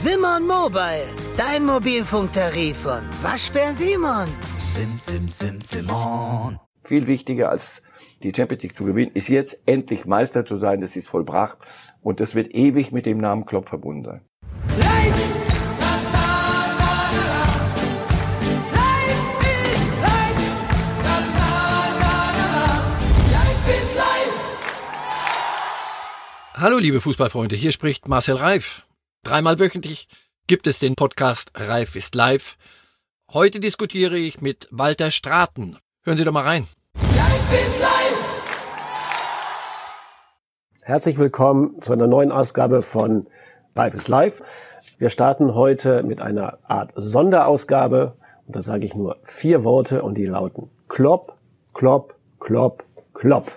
Simon 0.00 0.46
Mobile, 0.46 1.08
dein 1.36 1.66
Mobilfunktarif 1.66 2.76
von 2.76 3.00
Waschbär 3.20 3.72
Simon. 3.72 4.28
Sim, 4.68 4.96
sim, 4.96 5.28
sim, 5.28 5.60
Simon. 5.60 6.60
Viel 6.84 7.08
wichtiger 7.08 7.50
als 7.50 7.82
die 8.22 8.32
Champions 8.32 8.62
League 8.62 8.76
zu 8.76 8.84
gewinnen, 8.84 9.10
ist 9.14 9.26
jetzt 9.26 9.58
endlich 9.66 10.06
Meister 10.06 10.44
zu 10.44 10.58
sein. 10.58 10.80
Das 10.80 10.94
ist 10.94 11.08
vollbracht 11.08 11.58
und 12.00 12.20
das 12.20 12.36
wird 12.36 12.54
ewig 12.54 12.92
mit 12.92 13.06
dem 13.06 13.18
Namen 13.18 13.44
Klopp 13.44 13.68
verbunden 13.68 14.04
sein. 14.04 14.20
Hallo 26.54 26.78
liebe 26.78 27.00
Fußballfreunde, 27.00 27.56
hier 27.56 27.72
spricht 27.72 28.06
Marcel 28.06 28.36
Reif. 28.36 28.84
Dreimal 29.28 29.58
wöchentlich 29.58 30.08
gibt 30.46 30.66
es 30.66 30.78
den 30.78 30.94
Podcast 30.94 31.50
Reif 31.54 31.96
ist 31.96 32.14
live. 32.14 32.56
Heute 33.30 33.60
diskutiere 33.60 34.16
ich 34.16 34.40
mit 34.40 34.66
Walter 34.70 35.10
Straten. 35.10 35.76
Hören 36.02 36.16
Sie 36.16 36.24
doch 36.24 36.32
mal 36.32 36.44
rein. 36.44 36.66
Reif 36.94 37.52
ist 37.52 37.78
live! 37.78 38.48
Herzlich 40.80 41.18
willkommen 41.18 41.82
zu 41.82 41.92
einer 41.92 42.06
neuen 42.06 42.32
Ausgabe 42.32 42.80
von 42.80 43.26
Reif 43.76 43.94
ist 43.94 44.08
live. 44.08 44.40
Wir 44.96 45.10
starten 45.10 45.54
heute 45.54 46.02
mit 46.04 46.22
einer 46.22 46.60
Art 46.62 46.92
Sonderausgabe 46.96 48.16
und 48.46 48.56
da 48.56 48.62
sage 48.62 48.86
ich 48.86 48.94
nur 48.94 49.18
vier 49.24 49.62
Worte 49.62 50.02
und 50.02 50.16
die 50.16 50.24
lauten 50.24 50.70
Klopp, 50.88 51.36
Klopp, 51.74 52.14
Klopp, 52.40 52.82
Klopp. 53.12 53.52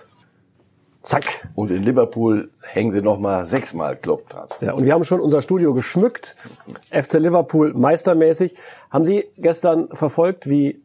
Zack. 1.02 1.48
Und 1.54 1.70
in 1.70 1.82
Liverpool 1.82 2.50
hängen 2.60 2.92
sie 2.92 3.02
nochmal 3.02 3.46
sechsmal 3.46 3.96
Klopp 3.96 4.28
dran. 4.28 4.48
Ja, 4.60 4.72
und 4.72 4.84
wir 4.84 4.92
haben 4.92 5.04
schon 5.04 5.20
unser 5.20 5.42
Studio 5.42 5.74
geschmückt. 5.74 6.36
FC 6.90 7.14
Liverpool 7.14 7.74
meistermäßig. 7.74 8.54
Haben 8.90 9.04
Sie 9.04 9.24
gestern 9.36 9.88
verfolgt, 9.92 10.48
wie 10.48 10.80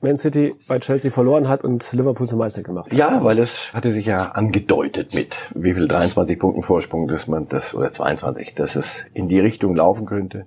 Man 0.00 0.16
City 0.16 0.56
bei 0.66 0.80
Chelsea 0.80 1.12
verloren 1.12 1.48
hat 1.48 1.62
und 1.62 1.92
Liverpool 1.92 2.26
zum 2.26 2.40
Meister 2.40 2.64
gemacht 2.64 2.90
hat? 2.90 2.98
Ja, 2.98 3.22
weil 3.22 3.36
das 3.36 3.72
hatte 3.72 3.92
sich 3.92 4.06
ja 4.06 4.30
angedeutet 4.30 5.14
mit 5.14 5.36
wie 5.54 5.74
viel 5.74 5.86
23 5.86 6.40
Punkten 6.40 6.62
Vorsprung, 6.62 7.06
dass 7.06 7.28
man 7.28 7.48
das, 7.48 7.72
oder 7.72 7.92
22, 7.92 8.54
dass 8.54 8.74
es 8.74 9.04
in 9.14 9.28
die 9.28 9.38
Richtung 9.38 9.76
laufen 9.76 10.06
könnte. 10.06 10.46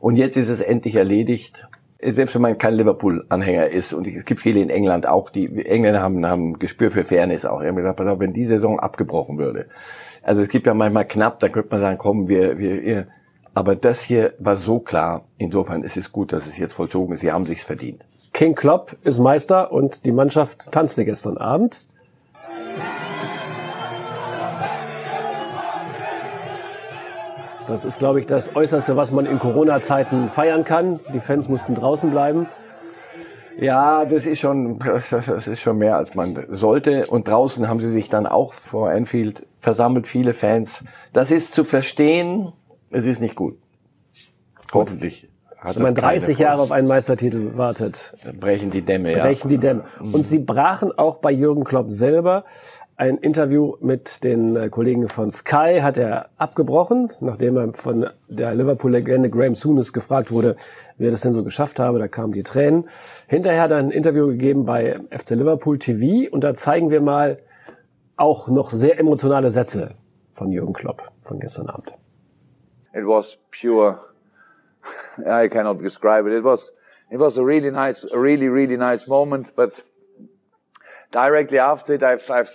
Und 0.00 0.16
jetzt 0.16 0.36
ist 0.36 0.50
es 0.50 0.60
endlich 0.60 0.96
erledigt 0.96 1.66
selbst 2.02 2.34
wenn 2.34 2.42
man 2.42 2.58
kein 2.58 2.74
Liverpool-Anhänger 2.74 3.68
ist, 3.68 3.92
und 3.92 4.06
es 4.06 4.24
gibt 4.24 4.40
viele 4.40 4.60
in 4.60 4.70
England 4.70 5.06
auch, 5.06 5.30
die 5.30 5.64
Engländer 5.66 6.00
haben, 6.00 6.26
haben 6.26 6.58
Gespür 6.58 6.90
für 6.90 7.04
Fairness 7.04 7.44
auch. 7.44 7.62
Auf, 7.62 8.18
wenn 8.18 8.32
die 8.32 8.44
Saison 8.44 8.78
abgebrochen 8.80 9.38
würde. 9.38 9.66
Also 10.22 10.42
es 10.42 10.48
gibt 10.48 10.66
ja 10.66 10.74
manchmal 10.74 11.06
knapp, 11.06 11.40
da 11.40 11.48
könnte 11.48 11.68
man 11.70 11.80
sagen, 11.80 11.98
komm, 11.98 12.28
wir, 12.28 12.58
wir. 12.58 13.06
Aber 13.54 13.74
das 13.74 14.00
hier 14.00 14.34
war 14.38 14.56
so 14.56 14.78
klar. 14.78 15.24
Insofern 15.38 15.82
ist 15.82 15.96
es 15.96 16.12
gut, 16.12 16.32
dass 16.32 16.46
es 16.46 16.56
jetzt 16.56 16.72
vollzogen 16.72 17.14
ist. 17.14 17.20
Sie 17.20 17.32
haben 17.32 17.46
sich's 17.46 17.64
verdient. 17.64 18.04
King 18.32 18.54
Klopp 18.54 18.96
ist 19.02 19.18
Meister 19.18 19.72
und 19.72 20.04
die 20.06 20.12
Mannschaft 20.12 20.70
tanzte 20.70 21.04
gestern 21.04 21.36
Abend. 21.36 21.84
Das 27.70 27.84
ist, 27.84 28.00
glaube 28.00 28.18
ich, 28.18 28.26
das 28.26 28.56
Äußerste, 28.56 28.96
was 28.96 29.12
man 29.12 29.26
in 29.26 29.38
Corona-Zeiten 29.38 30.28
feiern 30.28 30.64
kann. 30.64 30.98
Die 31.14 31.20
Fans 31.20 31.48
mussten 31.48 31.76
draußen 31.76 32.10
bleiben. 32.10 32.48
Ja, 33.60 34.04
das 34.04 34.26
ist 34.26 34.40
schon, 34.40 34.80
das 35.10 35.46
ist 35.46 35.60
schon 35.60 35.78
mehr 35.78 35.96
als 35.96 36.16
man 36.16 36.46
sollte. 36.50 37.06
Und 37.06 37.28
draußen 37.28 37.68
haben 37.68 37.78
sie 37.78 37.92
sich 37.92 38.08
dann 38.08 38.26
auch 38.26 38.54
vor 38.54 38.90
Anfield 38.90 39.46
versammelt, 39.60 40.08
viele 40.08 40.34
Fans. 40.34 40.82
Das 41.12 41.30
ist 41.30 41.52
zu 41.52 41.62
verstehen. 41.62 42.52
Es 42.90 43.04
ist 43.04 43.20
nicht 43.20 43.36
gut. 43.36 43.56
Hoffentlich. 44.74 45.28
Hat 45.56 45.76
Wenn 45.76 45.84
man 45.84 45.94
30 45.94 46.38
Jahre 46.38 46.62
auf 46.62 46.72
einen 46.72 46.88
Meistertitel 46.88 47.56
wartet, 47.56 48.16
brechen 48.40 48.72
die 48.72 48.82
Dämme. 48.82 49.12
Brechen 49.12 49.48
ja. 49.48 49.56
die 49.56 49.58
Dämme. 49.58 49.84
Und 50.00 50.24
sie 50.24 50.40
brachen 50.40 50.90
auch 50.98 51.18
bei 51.18 51.30
Jürgen 51.30 51.62
Klopp 51.62 51.88
selber 51.88 52.44
ein 53.00 53.16
Interview 53.16 53.76
mit 53.80 54.22
den 54.24 54.56
äh, 54.56 54.68
Kollegen 54.68 55.08
von 55.08 55.30
Sky 55.30 55.78
hat 55.80 55.96
er 55.96 56.28
abgebrochen, 56.36 57.08
nachdem 57.20 57.56
er 57.56 57.72
von 57.72 58.10
der 58.28 58.54
Liverpool-Legende 58.54 59.30
Graham 59.30 59.54
Souness 59.54 59.94
gefragt 59.94 60.30
wurde, 60.30 60.54
wie 60.98 61.06
er 61.06 61.10
das 61.10 61.22
denn 61.22 61.32
so 61.32 61.42
geschafft 61.42 61.80
habe. 61.80 61.98
Da 61.98 62.08
kamen 62.08 62.34
die 62.34 62.42
Tränen. 62.42 62.90
Hinterher 63.26 63.62
hat 63.62 63.70
er 63.70 63.78
ein 63.78 63.90
Interview 63.90 64.26
gegeben 64.26 64.66
bei 64.66 65.00
FC 65.10 65.30
Liverpool 65.30 65.78
TV 65.78 66.30
und 66.30 66.44
da 66.44 66.52
zeigen 66.52 66.90
wir 66.90 67.00
mal 67.00 67.38
auch 68.18 68.48
noch 68.48 68.70
sehr 68.70 69.00
emotionale 69.00 69.50
Sätze 69.50 69.94
von 70.34 70.52
Jürgen 70.52 70.74
Klopp 70.74 71.10
von 71.22 71.40
gestern 71.40 71.70
Abend. 71.70 71.94
It 72.92 73.06
was 73.06 73.38
pure. 73.50 73.98
I 75.24 75.48
cannot 75.48 75.80
describe 75.80 76.28
it. 76.28 76.36
It 76.36 76.44
was 76.44 76.74
it 77.10 77.18
was 77.18 77.38
a 77.38 77.42
really 77.42 77.70
nice, 77.70 78.06
a 78.12 78.18
really 78.18 78.50
really 78.50 78.76
nice 78.76 79.06
moment, 79.08 79.56
but 79.56 79.82
directly 81.10 81.58
after 81.58 81.94
it, 81.94 82.02
I've, 82.02 82.28
I've, 82.30 82.50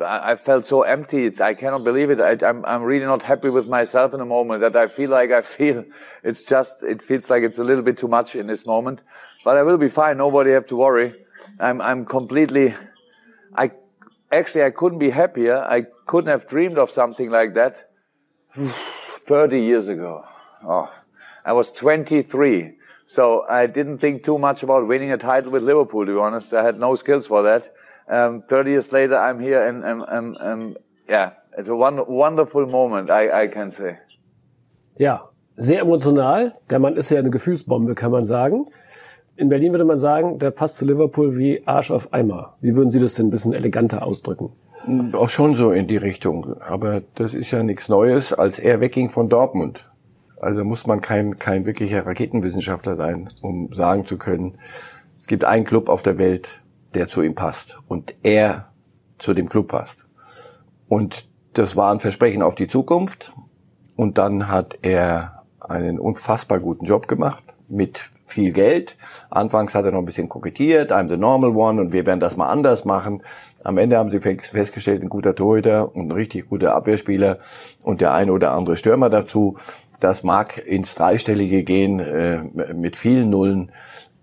I 0.00 0.36
felt 0.36 0.66
so 0.66 0.82
empty. 0.82 1.26
It's, 1.26 1.40
I 1.40 1.54
cannot 1.54 1.84
believe 1.84 2.10
it. 2.10 2.20
I, 2.20 2.36
I'm, 2.48 2.64
I'm 2.64 2.82
really 2.82 3.04
not 3.04 3.22
happy 3.22 3.50
with 3.50 3.68
myself 3.68 4.14
in 4.14 4.20
a 4.20 4.24
moment 4.24 4.60
that 4.60 4.76
I 4.76 4.86
feel 4.86 5.10
like 5.10 5.30
I 5.30 5.42
feel 5.56 5.84
it's 6.22 6.44
just, 6.44 6.82
it 6.82 7.02
feels 7.02 7.28
like 7.30 7.42
it's 7.42 7.58
a 7.58 7.64
little 7.64 7.82
bit 7.82 7.98
too 7.98 8.08
much 8.08 8.36
in 8.36 8.46
this 8.46 8.64
moment, 8.66 9.00
but 9.44 9.56
I 9.56 9.62
will 9.62 9.78
be 9.78 9.88
fine. 9.88 10.18
Nobody 10.18 10.52
have 10.52 10.66
to 10.66 10.76
worry. 10.76 11.14
I'm, 11.60 11.80
I'm 11.80 12.04
completely, 12.04 12.74
I, 13.54 13.72
actually, 14.30 14.64
I 14.64 14.70
couldn't 14.70 14.98
be 14.98 15.10
happier. 15.10 15.58
I 15.58 15.86
couldn't 16.06 16.30
have 16.30 16.46
dreamed 16.48 16.78
of 16.78 16.90
something 16.90 17.30
like 17.30 17.54
that 17.54 17.90
30 18.54 19.60
years 19.60 19.88
ago. 19.88 20.24
Oh, 20.62 20.92
I 21.44 21.52
was 21.52 21.72
23. 21.72 22.78
So 23.08 23.46
I 23.48 23.66
didn't 23.66 23.98
think 23.98 24.22
too 24.22 24.38
much 24.38 24.62
about 24.62 24.86
winning 24.86 25.12
a 25.12 25.16
title 25.16 25.50
with 25.50 25.62
Liverpool, 25.62 26.04
to 26.04 26.12
be 26.12 26.18
honest. 26.18 26.52
I 26.52 26.62
had 26.62 26.78
no 26.78 26.94
skills 26.94 27.26
for 27.26 27.42
that. 27.42 27.70
Um, 28.06 28.42
30 28.42 28.70
years 28.70 28.92
later, 28.92 29.16
I'm 29.16 29.40
here 29.40 29.66
and, 29.66 29.82
and, 29.82 30.04
and, 30.06 30.36
and 30.36 30.76
yeah, 31.08 31.30
it's 31.56 31.70
a 31.70 31.74
one, 31.74 32.04
wonderful 32.06 32.66
moment, 32.66 33.10
I, 33.10 33.44
I 33.44 33.48
can 33.48 33.72
say. 33.72 33.96
Ja, 34.98 35.30
sehr 35.56 35.80
emotional. 35.80 36.52
Der 36.68 36.80
Mann 36.80 36.96
ist 36.96 37.10
ja 37.10 37.18
eine 37.18 37.30
Gefühlsbombe, 37.30 37.94
kann 37.94 38.10
man 38.10 38.26
sagen. 38.26 38.66
In 39.36 39.48
Berlin 39.48 39.72
würde 39.72 39.86
man 39.86 39.96
sagen, 39.96 40.38
der 40.38 40.50
passt 40.50 40.76
zu 40.76 40.84
Liverpool 40.84 41.38
wie 41.38 41.66
Arsch 41.66 41.90
auf 41.90 42.12
Eimer. 42.12 42.56
Wie 42.60 42.74
würden 42.74 42.90
Sie 42.90 43.00
das 43.00 43.14
denn 43.14 43.28
ein 43.28 43.30
bisschen 43.30 43.54
eleganter 43.54 44.06
ausdrücken? 44.06 44.52
Auch 45.14 45.30
schon 45.30 45.54
so 45.54 45.72
in 45.72 45.86
die 45.86 45.96
Richtung. 45.96 46.60
Aber 46.60 47.00
das 47.14 47.32
ist 47.32 47.52
ja 47.52 47.62
nichts 47.62 47.88
Neues, 47.88 48.34
als 48.34 48.58
er 48.58 48.82
wegging 48.82 49.08
von 49.08 49.30
Dortmund. 49.30 49.88
Also 50.40 50.64
muss 50.64 50.86
man 50.86 51.00
kein, 51.00 51.38
kein 51.38 51.66
wirklicher 51.66 52.06
Raketenwissenschaftler 52.06 52.96
sein, 52.96 53.28
um 53.40 53.72
sagen 53.72 54.06
zu 54.06 54.18
können, 54.18 54.58
es 55.18 55.26
gibt 55.26 55.44
einen 55.44 55.64
Club 55.64 55.88
auf 55.88 56.02
der 56.02 56.18
Welt, 56.18 56.62
der 56.94 57.08
zu 57.08 57.22
ihm 57.22 57.34
passt 57.34 57.78
und 57.88 58.14
er 58.22 58.68
zu 59.18 59.34
dem 59.34 59.48
Club 59.48 59.68
passt. 59.68 59.98
Und 60.88 61.28
das 61.52 61.76
war 61.76 61.92
ein 61.92 62.00
Versprechen 62.00 62.42
auf 62.42 62.54
die 62.54 62.68
Zukunft. 62.68 63.32
Und 63.96 64.16
dann 64.16 64.48
hat 64.48 64.78
er 64.82 65.42
einen 65.60 65.98
unfassbar 65.98 66.60
guten 66.60 66.86
Job 66.86 67.08
gemacht 67.08 67.42
mit 67.68 68.00
viel 68.26 68.52
Geld. 68.52 68.96
Anfangs 69.30 69.74
hat 69.74 69.84
er 69.84 69.90
noch 69.90 69.98
ein 69.98 70.04
bisschen 70.04 70.28
kokettiert, 70.28 70.92
I'm 70.92 71.08
the 71.08 71.16
normal 71.16 71.50
one 71.50 71.80
und 71.80 71.92
wir 71.92 72.06
werden 72.06 72.20
das 72.20 72.36
mal 72.36 72.48
anders 72.48 72.84
machen. 72.84 73.22
Am 73.64 73.78
Ende 73.78 73.98
haben 73.98 74.10
sie 74.10 74.20
festgestellt, 74.20 75.02
ein 75.02 75.08
guter 75.08 75.34
Torhüter 75.34 75.94
und 75.94 76.08
ein 76.08 76.12
richtig 76.12 76.48
guter 76.48 76.74
Abwehrspieler 76.74 77.38
und 77.82 78.00
der 78.00 78.14
eine 78.14 78.32
oder 78.32 78.52
andere 78.52 78.76
Stürmer 78.76 79.10
dazu. 79.10 79.56
Das 80.00 80.22
mag 80.22 80.58
ins 80.58 80.94
Dreistellige 80.94 81.64
gehen 81.64 82.00
äh, 82.00 82.42
mit 82.74 82.96
vielen 82.96 83.30
Nullen, 83.30 83.72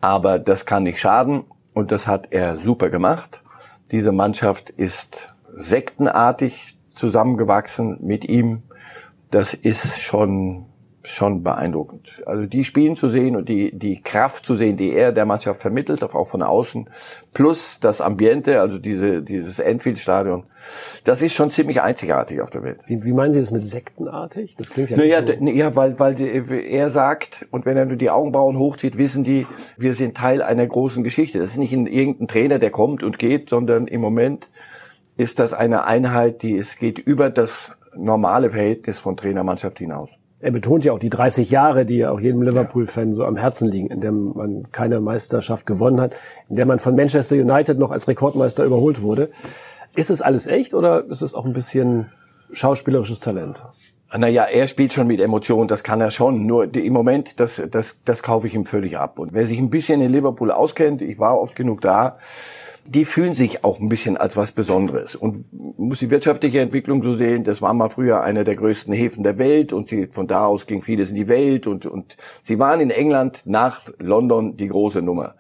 aber 0.02 0.40
das 0.40 0.66
kann 0.66 0.84
nicht 0.84 1.00
schaden 1.00 1.44
und 1.74 1.92
das 1.92 2.08
hat 2.08 2.34
er 2.34 2.58
super 2.60 2.90
gemacht. 2.90 3.44
Diese 3.92 4.12
Mannschaft 4.12 4.70
ist 4.70 5.36
sektenartig 5.56 6.78
zusammengewachsen 6.96 7.98
mit 8.02 8.26
ihm. 8.26 8.64
Das 9.32 9.54
ist 9.54 10.02
schon 10.02 10.66
schon 11.08 11.44
beeindruckend. 11.44 12.22
Also 12.26 12.46
die 12.46 12.64
Spielen 12.64 12.96
zu 12.96 13.10
sehen 13.10 13.36
und 13.36 13.50
die, 13.50 13.78
die 13.78 14.02
Kraft 14.02 14.46
zu 14.46 14.56
sehen, 14.56 14.78
die 14.78 14.92
er 14.92 15.12
der 15.12 15.26
Mannschaft 15.26 15.62
vermittelt, 15.62 16.04
auch 16.04 16.28
von 16.28 16.42
außen, 16.42 16.90
plus 17.34 17.80
das 17.80 18.02
Ambiente, 18.02 18.62
also 18.62 18.78
diese, 18.78 19.22
dieses 19.22 19.60
Enfield-Stadion, 19.60 20.44
das 21.04 21.22
ist 21.22 21.34
schon 21.34 21.52
ziemlich 21.52 21.82
einzigartig 21.82 22.42
auf 22.42 22.50
der 22.50 22.64
Welt. 22.64 22.80
Wie, 22.88 23.04
wie 23.04 23.14
meinen 23.14 23.32
Sie 23.32 23.40
das 23.40 23.52
mit 23.52 23.66
sektenartig? 23.66 24.56
Das 24.58 24.70
klingt 24.70 24.90
ja 24.90 24.98
naja, 24.98 25.22
nicht 25.22 25.40
so. 25.40 25.50
Ja, 25.50 25.76
weil, 25.76 26.00
weil 26.00 26.20
er 26.20 26.90
sagt, 26.90 27.46
und 27.52 27.66
wenn 27.66 27.78
er 27.78 27.86
nur 27.86 27.98
die 27.98 28.10
Augenbrauen 28.10 28.58
hochzieht, 28.58 28.98
wissen 28.98 29.24
die, 29.24 29.48
wir 29.78 29.94
sind 29.94 30.18
Teil 30.18 30.42
einer 30.42 30.66
großen 30.66 31.04
Geschichte. 31.04 31.40
Das 31.40 31.52
ist 31.52 31.58
nicht 31.58 31.74
irgendein 31.74 32.28
Trainer, 32.28 32.60
der 32.60 32.72
kommt 32.72 33.04
und 33.04 33.20
geht, 33.20 33.50
sondern 33.50 33.88
im 33.88 34.02
Moment 34.02 34.50
ist 35.18 35.40
das 35.40 35.54
eine 35.54 35.86
Einheit, 35.86 36.42
die 36.42 36.58
es 36.58 36.78
geht 36.78 37.00
über 37.00 37.30
das 37.30 37.72
normale 37.96 38.52
Verhältnis 38.52 38.98
von 38.98 39.16
Trainermannschaft 39.16 39.80
hinaus 39.80 40.10
er 40.46 40.52
betont 40.52 40.86
ja 40.86 40.94
auch 40.94 41.00
die 41.00 41.10
30 41.10 41.50
Jahre, 41.50 41.88
die 41.88 41.98
ja 41.98 42.12
auch 42.12 42.20
jedem 42.20 42.44
Liverpool-Fan 42.44 43.16
so 43.16 43.26
am 43.26 43.36
Herzen 43.36 43.68
liegen, 43.68 43.88
in 43.88 44.00
dem 44.00 44.34
man 44.36 44.72
keine 44.72 45.02
Meisterschaft 45.02 45.66
gewonnen 45.66 46.00
hat, 46.00 46.14
in 46.50 46.56
der 46.56 46.68
man 46.68 46.78
von 46.78 46.96
Manchester 46.96 47.36
United 47.36 47.80
noch 47.80 47.90
als 47.90 48.08
Rekordmeister 48.08 48.64
überholt 48.64 49.02
wurde. 49.02 49.32
Ist 49.96 50.12
es 50.12 50.22
alles 50.22 50.46
echt 50.46 50.76
oder 50.76 51.04
ist 51.06 51.24
es 51.24 51.34
auch 51.34 51.46
ein 51.46 51.54
bisschen 51.54 52.12
schauspielerisches 52.52 53.22
Talent? 53.22 53.64
Naja, 54.16 54.44
er 54.44 54.68
spielt 54.68 54.94
schon 54.94 55.08
mit 55.08 55.20
Emotionen, 55.20 55.68
das 55.68 55.82
kann 55.82 56.00
er 56.00 56.12
schon. 56.12 56.46
Nur 56.46 56.72
im 56.76 56.94
Moment, 56.94 57.40
das, 57.40 57.60
das, 57.72 58.02
das 58.06 58.22
kaufe 58.22 58.46
ich 58.46 58.54
ihm 58.54 58.68
völlig 58.68 59.00
ab. 59.00 59.18
Und 59.18 59.34
wer 59.34 59.48
sich 59.48 59.58
ein 59.58 59.72
bisschen 59.72 60.00
in 60.00 60.12
Liverpool 60.12 60.52
auskennt, 60.52 61.02
ich 61.02 61.18
war 61.18 61.42
oft 61.42 61.56
genug 61.56 61.82
da, 61.82 62.20
die 62.88 63.06
fühlen 63.06 63.34
sich 63.34 63.64
auch 63.64 63.80
ein 63.80 63.90
bisschen 63.90 64.16
als 64.16 64.38
was 64.38 64.52
Besonderes 64.52 65.16
und 65.16 65.46
muss 65.80 66.00
die 66.00 66.12
wirtschaftliche 66.12 66.60
Entwicklung 66.60 67.02
so 67.02 67.16
sehen. 67.16 67.44
Das 67.44 67.62
war 67.62 67.74
mal 67.74 67.90
früher 67.90 68.22
einer 68.22 68.44
der 68.44 68.56
größten 68.56 68.94
Häfen 68.94 69.24
der 69.24 69.40
Welt 69.40 69.74
und 69.74 69.90
sie, 69.90 70.08
von 70.08 70.28
da 70.28 70.46
aus 70.46 70.68
ging 70.68 70.84
vieles 70.84 71.10
in 71.10 71.16
die 71.16 71.28
Welt 71.28 71.66
und, 71.66 71.88
und 71.88 72.16
sie 72.44 72.60
waren 72.60 72.80
in 72.80 72.92
England 72.92 73.42
nach 73.46 73.82
London 73.98 74.56
die 74.56 74.68
große 74.68 75.02
Nummer. 75.02 75.36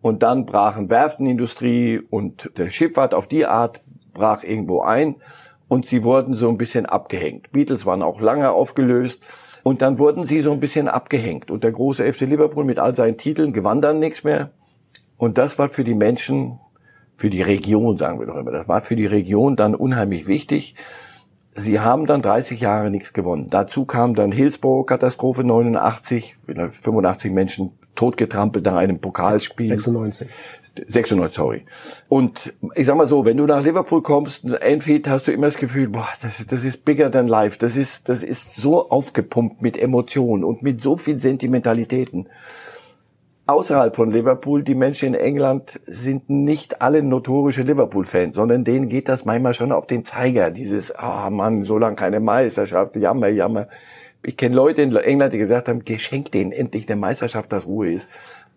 Und 0.00 0.22
dann 0.22 0.44
brachen 0.44 0.90
Werftenindustrie 0.90 2.00
und 2.10 2.50
der 2.56 2.70
Schifffahrt 2.70 3.14
auf 3.14 3.28
die 3.28 3.46
Art 3.46 3.80
brach 4.12 4.42
irgendwo 4.42 4.82
ein 4.82 5.16
und 5.68 5.86
sie 5.86 6.02
wurden 6.02 6.34
so 6.34 6.48
ein 6.48 6.58
bisschen 6.58 6.86
abgehängt. 6.86 7.52
Beatles 7.52 7.86
waren 7.86 8.02
auch 8.02 8.20
lange 8.20 8.50
aufgelöst 8.50 9.20
und 9.62 9.82
dann 9.82 10.00
wurden 10.00 10.26
sie 10.26 10.40
so 10.40 10.50
ein 10.50 10.60
bisschen 10.60 10.88
abgehängt 10.88 11.50
und 11.50 11.62
der 11.62 11.72
große 11.72 12.12
FC 12.12 12.22
Liverpool 12.22 12.64
mit 12.64 12.80
all 12.80 12.96
seinen 12.96 13.18
Titeln 13.18 13.52
gewann 13.52 13.80
dann 13.80 14.00
nichts 14.00 14.24
mehr. 14.24 14.50
Und 15.16 15.36
das 15.36 15.58
war 15.58 15.68
für 15.68 15.84
die 15.84 15.94
Menschen, 15.94 16.60
für 17.18 17.30
die 17.30 17.42
Region, 17.42 17.98
sagen 17.98 18.20
wir 18.20 18.26
doch 18.26 18.36
immer, 18.36 18.52
das 18.52 18.68
war 18.68 18.80
für 18.80 18.94
die 18.94 19.06
Region 19.06 19.56
dann 19.56 19.74
unheimlich 19.74 20.28
wichtig. 20.28 20.76
Sie 21.56 21.80
haben 21.80 22.06
dann 22.06 22.22
30 22.22 22.60
Jahre 22.60 22.92
nichts 22.92 23.12
gewonnen. 23.12 23.48
Dazu 23.50 23.84
kam 23.84 24.14
dann 24.14 24.30
Hillsborough-Katastrophe 24.30 25.42
89, 25.42 26.36
85 26.46 27.32
Menschen 27.32 27.72
totgetrampelt 27.96 28.64
nach 28.64 28.76
einem 28.76 29.00
Pokalspiel. 29.00 29.66
96. 29.66 30.28
96, 30.86 31.36
sorry. 31.36 31.64
Und 32.08 32.54
ich 32.76 32.86
sag 32.86 32.96
mal 32.96 33.08
so, 33.08 33.24
wenn 33.24 33.36
du 33.36 33.46
nach 33.46 33.64
Liverpool 33.64 34.00
kommst, 34.00 34.44
Enfield, 34.44 35.08
hast 35.08 35.26
du 35.26 35.32
immer 35.32 35.46
das 35.46 35.56
Gefühl, 35.56 35.88
boah, 35.88 36.06
das, 36.22 36.46
das 36.46 36.64
ist 36.64 36.84
bigger 36.84 37.10
than 37.10 37.26
life. 37.26 37.58
Das 37.58 37.74
ist, 37.74 38.08
das 38.08 38.22
ist 38.22 38.54
so 38.54 38.88
aufgepumpt 38.90 39.60
mit 39.60 39.76
Emotionen 39.76 40.44
und 40.44 40.62
mit 40.62 40.80
so 40.80 40.96
viel 40.96 41.18
Sentimentalitäten. 41.18 42.28
Außerhalb 43.48 43.96
von 43.96 44.10
Liverpool, 44.10 44.62
die 44.62 44.74
Menschen 44.74 45.14
in 45.14 45.14
England 45.14 45.80
sind 45.86 46.28
nicht 46.28 46.82
alle 46.82 47.02
notorische 47.02 47.62
Liverpool-Fans, 47.62 48.36
sondern 48.36 48.62
denen 48.62 48.90
geht 48.90 49.08
das 49.08 49.24
manchmal 49.24 49.54
schon 49.54 49.72
auf 49.72 49.86
den 49.86 50.04
Zeiger. 50.04 50.50
Dieses, 50.50 50.94
ah 50.94 51.26
oh 51.26 51.30
Mann, 51.30 51.64
so 51.64 51.78
lange 51.78 51.96
keine 51.96 52.20
Meisterschaft, 52.20 52.94
jammer, 52.96 53.28
jammer. 53.28 53.68
Ich 54.22 54.36
kenne 54.36 54.54
Leute 54.54 54.82
in 54.82 54.94
England, 54.94 55.32
die 55.32 55.38
gesagt 55.38 55.68
haben, 55.68 55.82
geschenkt 55.82 56.34
denen 56.34 56.52
endlich 56.52 56.86
eine 56.90 57.00
Meisterschaft, 57.00 57.50
dass 57.50 57.64
Ruhe 57.64 57.90
ist. 57.90 58.06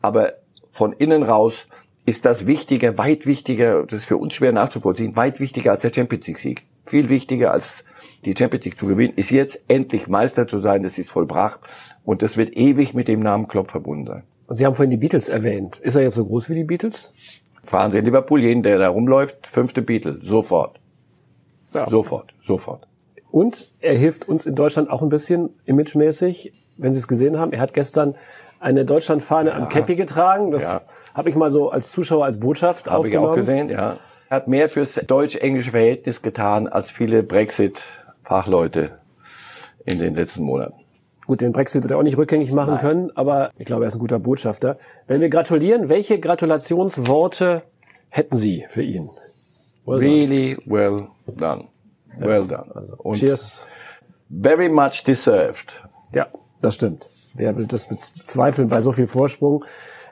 Aber 0.02 0.34
von 0.72 0.92
innen 0.92 1.24
raus 1.24 1.68
ist 2.06 2.26
das 2.26 2.46
wichtiger, 2.46 2.98
weit 2.98 3.26
wichtiger, 3.26 3.84
das 3.84 4.02
ist 4.02 4.06
für 4.08 4.18
uns 4.18 4.34
schwer 4.34 4.52
nachzuvollziehen, 4.52 5.16
weit 5.16 5.40
wichtiger 5.40 5.72
als 5.72 5.84
der 5.84 5.94
Champions 5.96 6.28
League 6.28 6.40
Sieg. 6.40 6.64
Viel 6.86 7.08
wichtiger 7.08 7.54
als 7.54 7.86
die 8.26 8.36
Champions 8.38 8.66
League 8.66 8.78
zu 8.78 8.88
gewinnen, 8.88 9.14
ist 9.16 9.32
jetzt 9.32 9.64
endlich 9.70 10.10
Meister 10.10 10.50
zu 10.50 10.60
sein, 10.60 10.84
das 10.84 10.98
ist 10.98 11.12
vollbracht 11.12 11.62
und 12.04 12.22
das 12.24 12.36
wird 12.36 12.58
ewig 12.58 12.94
mit 12.94 13.08
dem 13.08 13.22
Namen 13.22 13.48
Klopp 13.48 13.72
verbunden 13.72 14.08
sein. 14.08 14.24
Und 14.51 14.57
Sie 14.57 14.65
haben 14.65 14.75
vorhin 14.75 14.92
die 14.92 14.98
Beatles 14.98 15.30
erwähnt. 15.30 15.80
Ist 15.80 15.95
er 15.95 16.01
jetzt 16.01 16.15
so 16.15 16.25
groß 16.25 16.50
wie 16.50 16.56
die 16.56 16.65
Beatles? 16.65 17.13
Fahren 17.63 17.94
Sie 17.94 18.00
in 18.00 18.03
Liverpool, 18.03 18.42
jeden, 18.42 18.63
der 18.63 18.80
da 18.80 18.89
rumläuft, 18.89 19.48
fünfte 19.48 19.81
Beatle, 19.81 20.19
sofort. 20.21 20.77
Ja. 21.74 21.89
Sofort, 21.89 22.33
sofort. 22.45 22.86
Und 23.31 23.71
er 23.80 23.95
hilft 23.95 24.27
uns 24.27 24.45
in 24.45 24.56
Deutschland 24.56 24.89
auch 24.89 25.01
ein 25.01 25.07
bisschen 25.07 25.51
imagemäßig. 25.63 26.51
Wenn 26.75 26.92
Sie 26.92 27.00
es 27.00 27.07
gesehen 27.07 27.39
haben, 27.39 27.53
er 27.53 27.62
hat 27.62 27.74
gestern 27.74 28.15
eine 28.59 28.83
Deutschlandfahne 28.83 29.51
ja. 29.51 29.56
am 29.56 29.69
Käppi 29.69 29.95
getragen. 29.95 30.51
Das 30.51 30.63
ja. 30.63 30.81
habe 31.13 31.30
ich 31.30 31.38
mal 31.38 31.50
so 31.50 31.69
als 31.69 31.89
Zuschauer 31.89 32.25
als 32.25 32.38
Botschaft 32.38 32.88
hab 32.89 33.00
aufgenommen. 33.00 33.30
Habe 33.30 33.39
ich 33.39 33.48
auch 33.48 33.53
gesehen, 33.53 33.69
ja. 33.69 33.95
Er 34.27 34.36
hat 34.36 34.50
mehr 34.50 34.68
fürs 34.68 34.95
deutsch-englische 34.95 35.71
Verhältnis 35.71 36.21
getan 36.21 36.68
als 36.68 36.92
viele 36.92 37.24
Brexit-Fachleute 37.24 39.00
in 39.86 40.00
den 40.00 40.13
letzten 40.13 40.44
Monaten. 40.44 40.81
Gut, 41.28 41.42
den 41.42 41.52
Brexit 41.52 41.84
wird 41.84 41.92
er 41.92 41.98
auch 41.98 42.04
nicht 42.04 42.18
rückgängig 42.18 42.52
machen 42.52 42.74
Nein. 42.74 42.82
können, 42.82 43.12
aber 43.16 43.52
ich 43.58 43.66
glaube, 43.66 43.86
er 43.86 43.88
ist 43.88 43.96
ein 43.96 44.00
guter 44.00 44.20
Botschafter. 44.20 44.78
Wenn 45.08 45.22
wir 45.22 45.30
gratulieren, 45.30 45.88
welche 45.88 46.20
Gratulationsworte 46.20 47.64
hätten 48.10 48.38
Sie 48.38 48.66
für 48.70 48.84
ihn? 48.84 49.10
Well 49.86 50.00
really 50.00 50.56
done. 50.56 51.08
well 51.26 51.36
done. 51.38 51.70
Well 52.18 52.48
done. 52.48 52.76
Also, 52.76 52.96
Und 52.98 53.18
cheers. 53.18 53.68
Very 54.30 54.70
much 54.70 55.04
deserved. 55.06 55.84
Ja, 56.14 56.28
das 56.62 56.76
stimmt. 56.76 57.08
Wer 57.36 57.56
will 57.56 57.66
das 57.68 57.88
bezweifeln 57.88 58.70
bei 58.70 58.82
so 58.82 58.92
viel 58.92 59.08
Vorsprung? 59.08 59.66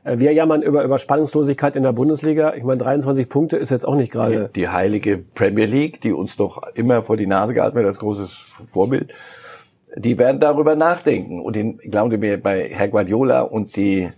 Äh, 0.04 0.20
wir 0.20 0.34
jammern 0.34 0.62
über 0.62 0.84
Überspannungslosigkeit 0.84 1.76
in 1.76 1.84
der 1.84 1.94
Bundesliga. 1.94 2.54
Ich 2.54 2.64
meine, 2.64 2.78
23 2.78 3.30
Punkte 3.30 3.58
ist 3.58 3.70
jetzt 3.70 3.86
auch 3.86 3.96
nicht 3.96 4.12
gerade. 4.12 4.50
Die 4.56 4.70
heilige 4.70 5.18
Premier 5.18 5.66
League, 5.66 6.02
die 6.02 6.14
uns 6.14 6.36
doch 6.38 6.62
immer 6.76 7.04
vor 7.04 7.18
die 7.18 7.28
Nase 7.28 7.54
gehalten 7.54 7.76
wird 7.76 7.88
als 7.88 8.00
großes 8.00 8.32
Vorbild, 8.68 9.14
die 9.95 10.18
werden 10.18 10.39
darüber 10.39 10.75
nachdenken. 10.75 11.41
Und 11.41 11.56
in, 11.56 11.77
glauben 11.77 12.12
Sie 12.12 12.18
mir, 12.18 12.41
bei 12.41 12.69
Herr 12.69 12.88
Guardiola 12.88 13.41
und 13.41 13.75
die 13.75 14.09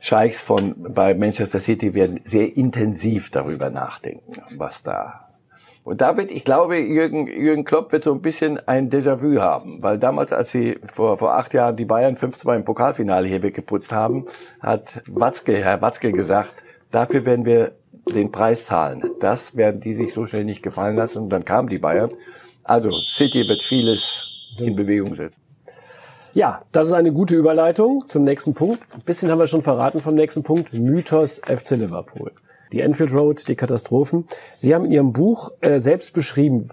Scheichs 0.00 0.40
von 0.40 0.74
bei 0.76 1.14
Manchester 1.14 1.60
City 1.60 1.94
werden 1.94 2.20
sehr 2.24 2.56
intensiv 2.56 3.30
darüber 3.30 3.70
nachdenken, 3.70 4.34
was 4.56 4.82
da 4.82 5.24
und 5.84 6.00
da 6.00 6.16
wird, 6.16 6.30
ich 6.30 6.44
glaube, 6.44 6.78
Jürgen, 6.78 7.26
Jürgen 7.26 7.64
Klopp 7.64 7.92
wird 7.92 8.04
so 8.04 8.12
ein 8.12 8.22
bisschen 8.22 8.58
ein 8.66 8.88
Déjà-vu 8.88 9.38
haben, 9.40 9.82
weil 9.82 9.98
damals, 9.98 10.32
als 10.32 10.50
sie 10.50 10.78
vor, 10.90 11.18
vor 11.18 11.34
acht 11.34 11.52
Jahren 11.52 11.76
die 11.76 11.84
Bayern 11.84 12.16
5-2 12.16 12.56
im 12.56 12.64
Pokalfinale 12.64 13.28
hier 13.28 13.42
weggeputzt 13.42 13.92
haben, 13.92 14.26
hat 14.60 15.02
Watzke, 15.06 15.52
Herr 15.52 15.82
Watzke 15.82 16.10
gesagt, 16.10 16.54
dafür 16.90 17.26
werden 17.26 17.44
wir 17.44 17.72
den 18.14 18.32
Preis 18.32 18.64
zahlen. 18.64 19.02
Das 19.20 19.56
werden 19.56 19.82
die 19.82 19.92
sich 19.92 20.14
so 20.14 20.26
schnell 20.26 20.44
nicht 20.44 20.62
gefallen 20.62 20.96
lassen 20.96 21.18
und 21.18 21.28
dann 21.28 21.44
kamen 21.44 21.68
die 21.68 21.78
Bayern. 21.78 22.12
Also 22.62 22.90
City 22.90 23.46
wird 23.46 23.62
vieles 23.62 24.33
in 24.58 24.76
Bewegung 24.76 25.14
setzen. 25.14 25.40
Ja, 26.34 26.62
das 26.72 26.88
ist 26.88 26.92
eine 26.92 27.12
gute 27.12 27.36
Überleitung 27.36 28.08
zum 28.08 28.24
nächsten 28.24 28.54
Punkt. 28.54 28.80
Ein 28.92 29.02
bisschen 29.02 29.30
haben 29.30 29.38
wir 29.38 29.46
schon 29.46 29.62
verraten 29.62 30.00
vom 30.00 30.14
nächsten 30.14 30.42
Punkt. 30.42 30.72
Mythos 30.72 31.40
FC 31.46 31.72
Liverpool 31.72 32.32
die 32.74 32.80
Enfield 32.80 33.14
Road, 33.14 33.48
die 33.48 33.54
Katastrophen. 33.54 34.26
Sie 34.56 34.74
haben 34.74 34.84
in 34.84 34.92
Ihrem 34.92 35.12
Buch 35.12 35.52
äh, 35.60 35.78
selbst 35.78 36.12
beschrieben, 36.12 36.68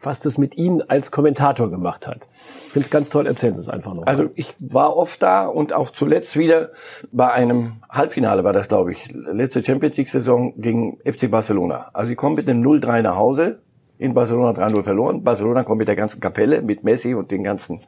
was 0.00 0.20
das 0.20 0.38
mit 0.38 0.56
Ihnen 0.56 0.82
als 0.88 1.10
Kommentator 1.10 1.70
gemacht 1.70 2.06
hat. 2.06 2.28
Ich 2.66 2.72
finde 2.72 2.86
es 2.86 2.90
ganz 2.90 3.10
toll, 3.10 3.26
erzählen 3.26 3.54
Sie 3.54 3.60
es 3.60 3.68
einfach 3.68 3.94
noch. 3.94 4.06
Also 4.06 4.30
ich 4.34 4.54
war 4.58 4.96
oft 4.96 5.22
da 5.22 5.46
und 5.46 5.72
auch 5.72 5.90
zuletzt 5.90 6.36
wieder 6.36 6.70
bei 7.12 7.32
einem 7.32 7.82
Halbfinale 7.90 8.44
war 8.44 8.52
das, 8.52 8.68
glaube 8.68 8.92
ich, 8.92 9.08
letzte 9.12 9.62
Champions 9.62 9.96
League 9.96 10.08
Saison 10.08 10.54
gegen 10.60 10.98
FC 11.04 11.30
Barcelona. 11.30 11.90
Also 11.92 12.08
sie 12.08 12.16
kommen 12.16 12.36
mit 12.36 12.48
einem 12.48 12.62
0-3 12.62 13.02
nach 13.02 13.16
Hause, 13.16 13.60
in 13.98 14.14
Barcelona 14.14 14.50
3-0 14.50 14.82
verloren. 14.82 15.24
Barcelona 15.24 15.62
kommt 15.62 15.78
mit 15.78 15.88
der 15.88 15.96
ganzen 15.96 16.20
Kapelle, 16.20 16.62
mit 16.62 16.84
Messi 16.84 17.14
und 17.14 17.30
den 17.30 17.44
ganzen 17.44 17.80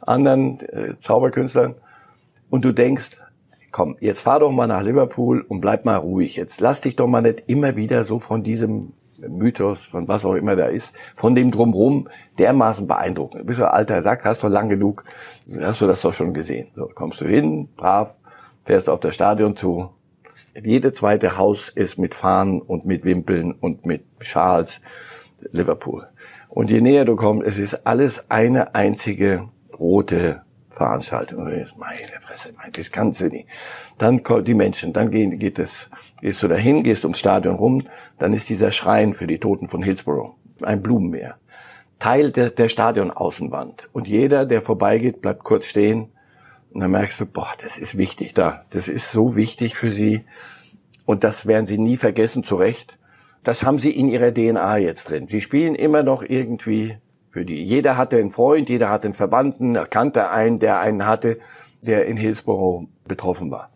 anderen 0.00 0.60
äh, 0.60 0.94
Zauberkünstlern. 1.00 1.74
Und 2.50 2.64
du 2.64 2.72
denkst, 2.72 3.18
komm, 3.72 3.96
jetzt 4.00 4.20
fahr 4.20 4.40
doch 4.40 4.52
mal 4.52 4.66
nach 4.66 4.82
Liverpool 4.82 5.40
und 5.40 5.60
bleib 5.60 5.84
mal 5.84 5.96
ruhig. 5.96 6.36
Jetzt 6.36 6.60
lass 6.60 6.80
dich 6.80 6.96
doch 6.96 7.06
mal 7.06 7.22
nicht 7.22 7.44
immer 7.46 7.76
wieder 7.76 8.04
so 8.04 8.18
von 8.18 8.42
diesem 8.42 8.92
Mythos, 9.18 9.82
von 9.82 10.06
was 10.08 10.24
auch 10.24 10.34
immer 10.34 10.56
da 10.56 10.66
ist, 10.66 10.92
von 11.16 11.34
dem 11.34 11.50
Drumrum 11.50 12.08
dermaßen 12.38 12.86
beeindrucken. 12.86 13.38
Du 13.38 13.44
bist 13.44 13.60
du 13.60 13.70
alter 13.70 14.02
Sack, 14.02 14.24
hast 14.24 14.44
doch 14.44 14.48
lang 14.48 14.68
genug, 14.68 15.04
hast 15.60 15.80
du 15.80 15.86
das 15.86 16.00
doch 16.02 16.12
schon 16.12 16.34
gesehen. 16.34 16.68
So, 16.74 16.88
kommst 16.94 17.20
du 17.20 17.24
hin, 17.24 17.68
brav, 17.76 18.14
fährst 18.64 18.88
auf 18.88 19.00
das 19.00 19.14
Stadion 19.14 19.56
zu. 19.56 19.90
Jede 20.62 20.92
zweite 20.92 21.36
Haus 21.36 21.68
ist 21.68 21.98
mit 21.98 22.14
Fahnen 22.14 22.60
und 22.60 22.86
mit 22.86 23.04
Wimpeln 23.04 23.52
und 23.52 23.86
mit 23.86 24.04
Schals 24.20 24.80
Liverpool. 25.54 26.06
Und 26.48 26.70
je 26.70 26.80
näher 26.80 27.04
du 27.04 27.16
kommst, 27.16 27.46
es 27.46 27.58
ist 27.58 27.86
alles 27.86 28.30
eine 28.30 28.74
einzige 28.74 29.48
rote 29.78 30.42
Veranstaltung. 30.70 31.44
Und 31.44 31.56
jetzt, 31.56 31.78
meine 31.78 32.20
Fresse, 32.20 32.52
meine, 32.56 32.72
das 32.72 32.90
kannst 32.90 33.20
du 33.20 33.28
nicht. 33.28 33.48
Dann 33.98 34.22
kommen 34.22 34.44
die 34.44 34.54
Menschen, 34.54 34.92
dann 34.92 35.10
gehen, 35.10 35.38
geht 35.38 35.58
es, 35.58 35.88
gehst 36.20 36.42
du 36.42 36.48
dahin, 36.48 36.82
gehst 36.82 37.04
ums 37.04 37.18
Stadion 37.18 37.54
rum, 37.54 37.86
dann 38.18 38.32
ist 38.32 38.48
dieser 38.48 38.72
Schrein 38.72 39.14
für 39.14 39.26
die 39.26 39.38
Toten 39.38 39.68
von 39.68 39.82
Hillsborough, 39.82 40.34
ein 40.62 40.82
Blumenmeer. 40.82 41.36
Teil 41.98 42.32
der, 42.32 42.50
der 42.50 42.68
Stadionaußenwand. 42.68 43.88
Und 43.92 44.08
jeder, 44.08 44.44
der 44.46 44.62
vorbeigeht, 44.62 45.22
bleibt 45.22 45.44
kurz 45.44 45.66
stehen. 45.66 46.12
Und 46.72 46.80
dann 46.80 46.90
merkst 46.90 47.20
du, 47.20 47.26
boah, 47.26 47.52
das 47.62 47.78
ist 47.78 47.96
wichtig 47.96 48.34
da. 48.34 48.64
Das 48.70 48.88
ist 48.88 49.12
so 49.12 49.36
wichtig 49.36 49.76
für 49.76 49.90
sie. 49.90 50.24
Und 51.06 51.22
das 51.22 51.46
werden 51.46 51.66
sie 51.66 51.78
nie 51.78 51.96
vergessen, 51.96 52.42
zu 52.42 52.56
Recht. 52.56 52.98
Das 53.44 53.62
haben 53.62 53.78
sie 53.78 53.90
in 53.90 54.08
ihrer 54.08 54.32
DNA 54.32 54.78
jetzt 54.78 55.10
drin. 55.10 55.28
Sie 55.28 55.42
spielen 55.42 55.74
immer 55.74 56.02
noch 56.02 56.22
irgendwie 56.22 56.96
für 57.30 57.44
die. 57.44 57.62
Jeder 57.62 57.98
hatte 57.98 58.16
einen 58.16 58.30
Freund, 58.30 58.70
jeder 58.70 58.88
hatte 58.88 59.04
einen 59.04 59.14
Verwandten, 59.14 59.74
er 59.74 59.86
kannte 59.86 60.30
einen, 60.30 60.58
der 60.58 60.80
einen 60.80 61.06
hatte, 61.06 61.38
der 61.82 62.06
in 62.06 62.16
Hillsborough 62.16 62.86
betroffen 63.06 63.50
war. 63.50 63.70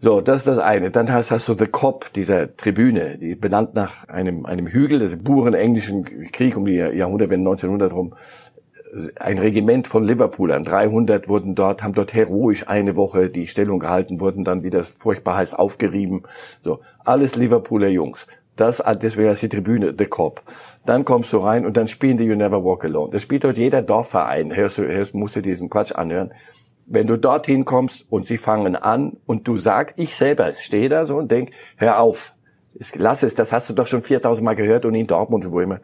So, 0.00 0.20
das 0.20 0.38
ist 0.38 0.46
das 0.46 0.58
eine. 0.58 0.90
Dann 0.90 1.12
hast, 1.12 1.30
hast 1.30 1.48
du 1.48 1.54
The 1.58 1.66
Cop, 1.66 2.12
dieser 2.12 2.56
Tribüne, 2.56 3.18
die 3.18 3.34
benannt 3.34 3.74
nach 3.74 4.08
einem, 4.08 4.46
einem 4.46 4.66
Hügel, 4.66 5.00
das 5.00 5.16
Buren 5.16 5.54
englischen 5.54 6.04
Krieg 6.32 6.56
um 6.56 6.64
die 6.66 6.74
Jahrhundertwende 6.74 7.48
1900 7.50 7.92
rum. 7.92 8.14
Ein 9.18 9.38
Regiment 9.38 9.88
von 9.88 10.04
Liverpoolern, 10.04 10.64
300 10.64 11.28
wurden 11.28 11.54
dort, 11.54 11.82
haben 11.82 11.94
dort 11.94 12.14
heroisch 12.14 12.68
eine 12.68 12.94
Woche 12.94 13.30
die 13.30 13.48
Stellung 13.48 13.78
gehalten, 13.78 14.20
wurden 14.20 14.44
dann, 14.44 14.64
wie 14.64 14.70
das 14.70 14.88
furchtbar 14.88 15.36
heißt, 15.36 15.58
aufgerieben. 15.58 16.24
So, 16.62 16.80
alles 17.04 17.36
Liverpooler 17.36 17.88
Jungs. 17.88 18.26
Das, 18.56 18.78
das 18.78 19.16
wäre 19.16 19.34
die 19.34 19.48
Tribüne, 19.48 19.94
The 19.96 20.06
Cop. 20.06 20.42
Dann 20.84 21.04
kommst 21.04 21.32
du 21.32 21.38
rein 21.38 21.64
und 21.64 21.76
dann 21.76 21.88
spielen 21.88 22.18
die 22.18 22.24
You 22.24 22.36
Never 22.36 22.62
Walk 22.64 22.84
Alone. 22.84 23.10
Das 23.10 23.22
spielt 23.22 23.44
dort 23.44 23.56
jeder 23.56 23.80
Dorfverein. 23.80 24.54
Hörst 24.54 24.78
du, 24.78 24.82
hörst, 24.82 25.14
musst 25.14 25.36
du 25.36 25.40
diesen 25.40 25.70
Quatsch 25.70 25.92
anhören. 25.92 26.32
Wenn 26.86 27.06
du 27.06 27.16
dorthin 27.16 27.64
kommst 27.64 28.04
und 28.10 28.26
sie 28.26 28.36
fangen 28.36 28.76
an 28.76 29.16
und 29.24 29.48
du 29.48 29.56
sagst, 29.56 29.94
ich 29.98 30.14
selber 30.14 30.52
stehe 30.54 30.88
da 30.88 31.06
so 31.06 31.16
und 31.16 31.30
denk, 31.30 31.52
hör 31.76 32.00
auf, 32.00 32.34
lass 32.94 33.22
es, 33.22 33.34
das 33.34 33.52
hast 33.52 33.70
du 33.70 33.72
doch 33.72 33.86
schon 33.86 34.02
4000 34.02 34.44
Mal 34.44 34.54
gehört 34.54 34.84
und 34.84 34.94
in 34.94 35.06
Dortmund 35.06 35.46
und 35.46 35.52
wo 35.52 35.60
immer. 35.60 35.80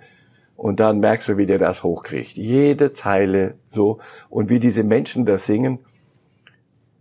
Und 0.59 0.81
dann 0.81 0.99
merkst 0.99 1.29
du, 1.29 1.37
wie 1.37 1.47
der 1.47 1.61
das 1.61 1.85
hochkriegt. 1.85 2.37
Jede 2.37 2.93
Zeile 2.93 3.55
so. 3.73 3.99
Und 4.29 4.51
wie 4.51 4.59
diese 4.59 4.83
Menschen 4.83 5.25
das 5.25 5.47
singen. 5.47 5.79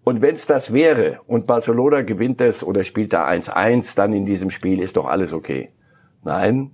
Und 0.07 0.21
wenn 0.21 0.35
es 0.35 0.45
das 0.45 0.71
wäre 0.71 1.19
und 1.27 1.47
Barcelona 1.47 2.01
gewinnt 2.01 2.39
es 2.39 2.63
oder 2.63 2.85
spielt 2.85 3.11
da 3.11 3.27
1-1, 3.27 3.93
dann 3.97 4.13
in 4.13 4.25
diesem 4.25 4.51
Spiel 4.51 4.79
ist 4.79 4.95
doch 4.95 5.05
alles 5.05 5.33
okay. 5.33 5.71
Nein, 6.23 6.71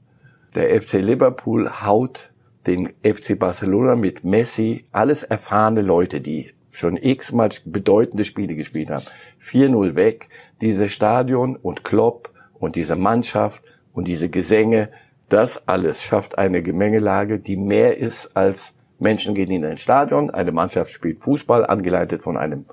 der 0.54 0.80
FC 0.80 1.02
Liverpool 1.02 1.68
haut 1.68 2.30
den 2.68 2.94
FC 3.02 3.40
Barcelona 3.40 3.96
mit 3.96 4.24
Messi, 4.24 4.86
alles 4.92 5.24
erfahrene 5.24 5.82
Leute, 5.82 6.22
die 6.22 6.52
schon 6.70 6.96
x-mal 6.96 7.50
bedeutende 7.66 8.24
Spiele 8.24 8.54
gespielt 8.54 8.92
haben, 8.92 9.06
4-0 9.44 9.96
weg. 9.96 10.30
Dieses 10.62 10.92
Stadion 10.92 11.56
und 11.56 11.84
Klopp 11.84 12.30
und 12.60 12.76
diese 12.76 12.96
Mannschaft 12.96 13.64
und 13.94 14.08
diese 14.08 14.30
Gesänge, 14.30 14.90
das 15.30 15.68
alles 15.68 16.04
schafft 16.04 16.38
eine 16.38 16.62
Gemengelage, 16.62 17.40
die 17.40 17.58
mehr 17.58 17.98
ist 17.98 18.38
als 18.38 18.76
Menschen 19.00 19.34
gehen 19.34 19.50
in 19.50 19.66
ein 19.66 19.80
Stadion, 19.80 20.30
eine 20.30 20.52
Mannschaft 20.52 20.92
spielt 20.92 21.24
Fußball, 21.24 21.66
angeleitet 21.66 22.22
von 22.22 22.38
einem 22.38 22.66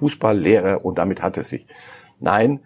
Fußballlehrer 0.00 0.84
und 0.84 0.96
damit 0.98 1.20
hat 1.22 1.36
es 1.36 1.50
sich. 1.50 1.66
Nein, 2.20 2.60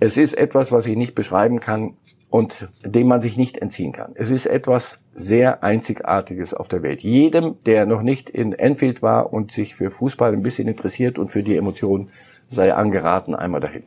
es 0.00 0.16
ist 0.16 0.36
etwas, 0.36 0.72
was 0.72 0.86
ich 0.86 0.96
nicht 0.96 1.14
beschreiben 1.14 1.60
kann 1.60 1.94
und 2.30 2.68
dem 2.84 3.08
man 3.08 3.20
sich 3.20 3.36
nicht 3.36 3.58
entziehen 3.58 3.92
kann. 3.92 4.12
Es 4.14 4.30
ist 4.30 4.46
etwas 4.46 4.98
sehr 5.14 5.62
Einzigartiges 5.62 6.54
auf 6.54 6.68
der 6.68 6.82
Welt. 6.82 7.00
Jedem, 7.00 7.56
der 7.66 7.84
noch 7.86 8.02
nicht 8.02 8.30
in 8.30 8.52
Enfield 8.52 9.02
war 9.02 9.32
und 9.32 9.52
sich 9.52 9.74
für 9.74 9.90
Fußball 9.90 10.32
ein 10.32 10.42
bisschen 10.42 10.68
interessiert 10.68 11.18
und 11.18 11.30
für 11.30 11.42
die 11.42 11.56
Emotionen, 11.56 12.10
sei 12.50 12.72
angeraten, 12.74 13.34
einmal 13.34 13.60
dahin. 13.60 13.84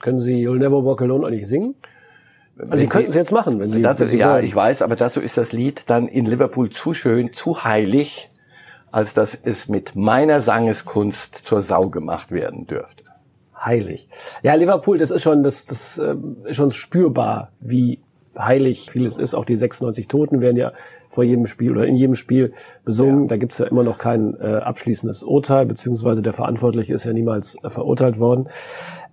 Können 0.00 0.20
Sie 0.20 0.34
You'll 0.46 0.58
Never 0.58 0.84
Walk 0.84 1.02
Alone 1.02 1.26
eigentlich 1.26 1.46
singen? 1.48 1.74
Also 2.58 2.76
Sie 2.76 2.86
könnten 2.86 3.08
es 3.08 3.14
jetzt 3.14 3.32
machen, 3.32 3.58
wenn 3.60 3.70
Sie, 3.70 3.82
dazu, 3.82 4.00
wenn 4.02 4.08
Sie 4.08 4.18
Ja, 4.18 4.34
wollen. 4.34 4.44
ich 4.44 4.54
weiß, 4.54 4.82
aber 4.82 4.94
dazu 4.96 5.20
ist 5.20 5.36
das 5.36 5.52
Lied 5.52 5.84
dann 5.86 6.06
in 6.08 6.26
Liverpool 6.26 6.70
zu 6.70 6.92
schön, 6.94 7.32
zu 7.32 7.64
heilig, 7.64 8.30
als 8.92 9.14
dass 9.14 9.34
es 9.34 9.68
mit 9.68 9.96
meiner 9.96 10.40
Sangeskunst 10.40 11.34
zur 11.44 11.62
Sau 11.62 11.88
gemacht 11.88 12.30
werden 12.30 12.66
dürfte. 12.66 13.02
heilig. 13.58 14.08
Ja, 14.42 14.54
Liverpool, 14.54 14.98
das 14.98 15.10
ist 15.10 15.22
schon, 15.22 15.42
das, 15.42 15.66
das 15.66 15.98
ähm, 15.98 16.38
ist 16.44 16.56
schon 16.56 16.70
spürbar, 16.72 17.52
wie 17.60 18.00
heilig 18.36 18.90
vieles 18.90 19.18
ist. 19.18 19.34
Auch 19.34 19.44
die 19.44 19.56
96 19.56 20.08
Toten 20.08 20.40
werden 20.40 20.56
ja 20.56 20.72
vor 21.08 21.24
jedem 21.24 21.46
Spiel 21.46 21.72
oder 21.72 21.86
in 21.86 21.96
jedem 21.96 22.14
Spiel 22.14 22.52
besungen. 22.84 23.28
Da 23.28 23.36
gibt's 23.36 23.58
ja 23.58 23.66
immer 23.66 23.84
noch 23.84 23.98
kein 23.98 24.34
äh, 24.40 24.56
abschließendes 24.56 25.22
Urteil, 25.22 25.66
beziehungsweise 25.66 26.22
der 26.22 26.32
Verantwortliche 26.32 26.94
ist 26.94 27.04
ja 27.04 27.12
niemals 27.12 27.56
äh, 27.62 27.70
verurteilt 27.70 28.18
worden. 28.18 28.48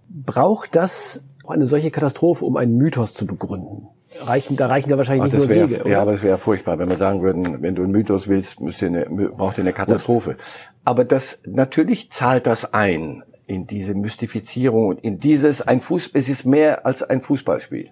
Braucht 0.09 0.75
das 0.75 1.23
eine 1.47 1.67
solche 1.67 1.91
Katastrophe, 1.91 2.45
um 2.45 2.57
einen 2.57 2.77
Mythos 2.77 3.13
zu 3.13 3.25
begründen? 3.25 3.87
Reichen, 4.21 4.57
da 4.57 4.67
reichen 4.67 4.89
ja 4.89 4.97
wahrscheinlich 4.97 5.31
Ach, 5.33 5.37
nicht 5.37 5.47
nur 5.47 5.49
wär, 5.49 5.67
Siege. 5.67 5.79
ja, 5.79 5.85
oder? 5.85 6.01
aber 6.01 6.13
es 6.13 6.23
wäre 6.23 6.37
furchtbar, 6.37 6.79
wenn 6.79 6.89
wir 6.89 6.97
sagen 6.97 7.21
würden, 7.21 7.61
wenn 7.61 7.75
du 7.75 7.83
einen 7.83 7.91
Mythos 7.91 8.27
willst, 8.27 8.59
müsst 8.59 8.81
ihr 8.81 8.87
eine, 8.87 9.05
braucht 9.05 9.57
ihr 9.57 9.63
eine 9.63 9.73
Katastrophe. 9.73 10.35
Aber 10.83 11.05
das 11.05 11.39
natürlich 11.45 12.11
zahlt 12.11 12.47
das 12.47 12.73
ein 12.73 13.23
in 13.45 13.67
diese 13.67 13.93
Mystifizierung 13.93 14.87
und 14.87 15.03
in 15.03 15.19
dieses 15.19 15.61
ein 15.61 15.81
Fuß. 15.81 16.11
Es 16.13 16.29
ist 16.29 16.45
mehr 16.45 16.85
als 16.85 17.03
ein 17.03 17.21
Fußballspiel. 17.21 17.89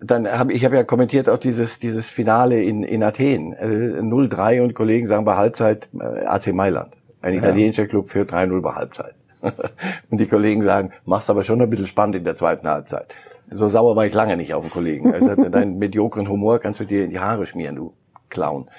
Dann 0.00 0.28
habe 0.28 0.52
ich 0.52 0.64
habe 0.64 0.76
ja 0.76 0.84
kommentiert 0.84 1.28
auch 1.28 1.38
dieses 1.38 1.80
dieses 1.80 2.06
Finale 2.06 2.62
in 2.62 2.84
in 2.84 3.02
Athen 3.02 3.52
äh, 3.54 4.00
0-3 4.00 4.62
und 4.62 4.74
Kollegen 4.74 5.08
sagen 5.08 5.24
bei 5.24 5.34
Halbzeit 5.34 5.88
äh, 5.98 6.24
AC 6.24 6.52
Mailand, 6.54 6.96
ein 7.20 7.34
italienischer 7.34 7.86
Club 7.86 8.08
für 8.08 8.22
3-0 8.22 8.60
bei 8.60 8.72
Halbzeit. 8.72 9.14
und 10.10 10.18
die 10.20 10.26
Kollegen 10.26 10.62
sagen, 10.62 10.92
mach's 11.04 11.30
aber 11.30 11.42
schon 11.42 11.60
ein 11.60 11.70
bisschen 11.70 11.86
spannend 11.86 12.16
in 12.16 12.24
der 12.24 12.36
zweiten 12.36 12.68
Halbzeit. 12.68 13.12
So 13.50 13.68
sauer 13.68 13.96
war 13.96 14.06
ich 14.06 14.14
lange 14.14 14.36
nicht 14.36 14.54
auf 14.54 14.64
den 14.64 14.70
Kollegen. 14.70 15.12
Also 15.12 15.48
deinen 15.48 15.78
mediokren 15.78 16.28
Humor 16.28 16.58
kannst 16.58 16.80
du 16.80 16.84
dir 16.84 17.04
in 17.04 17.10
die 17.10 17.20
Haare 17.20 17.46
schmieren, 17.46 17.76
du 17.76 17.94
Clown. 18.28 18.70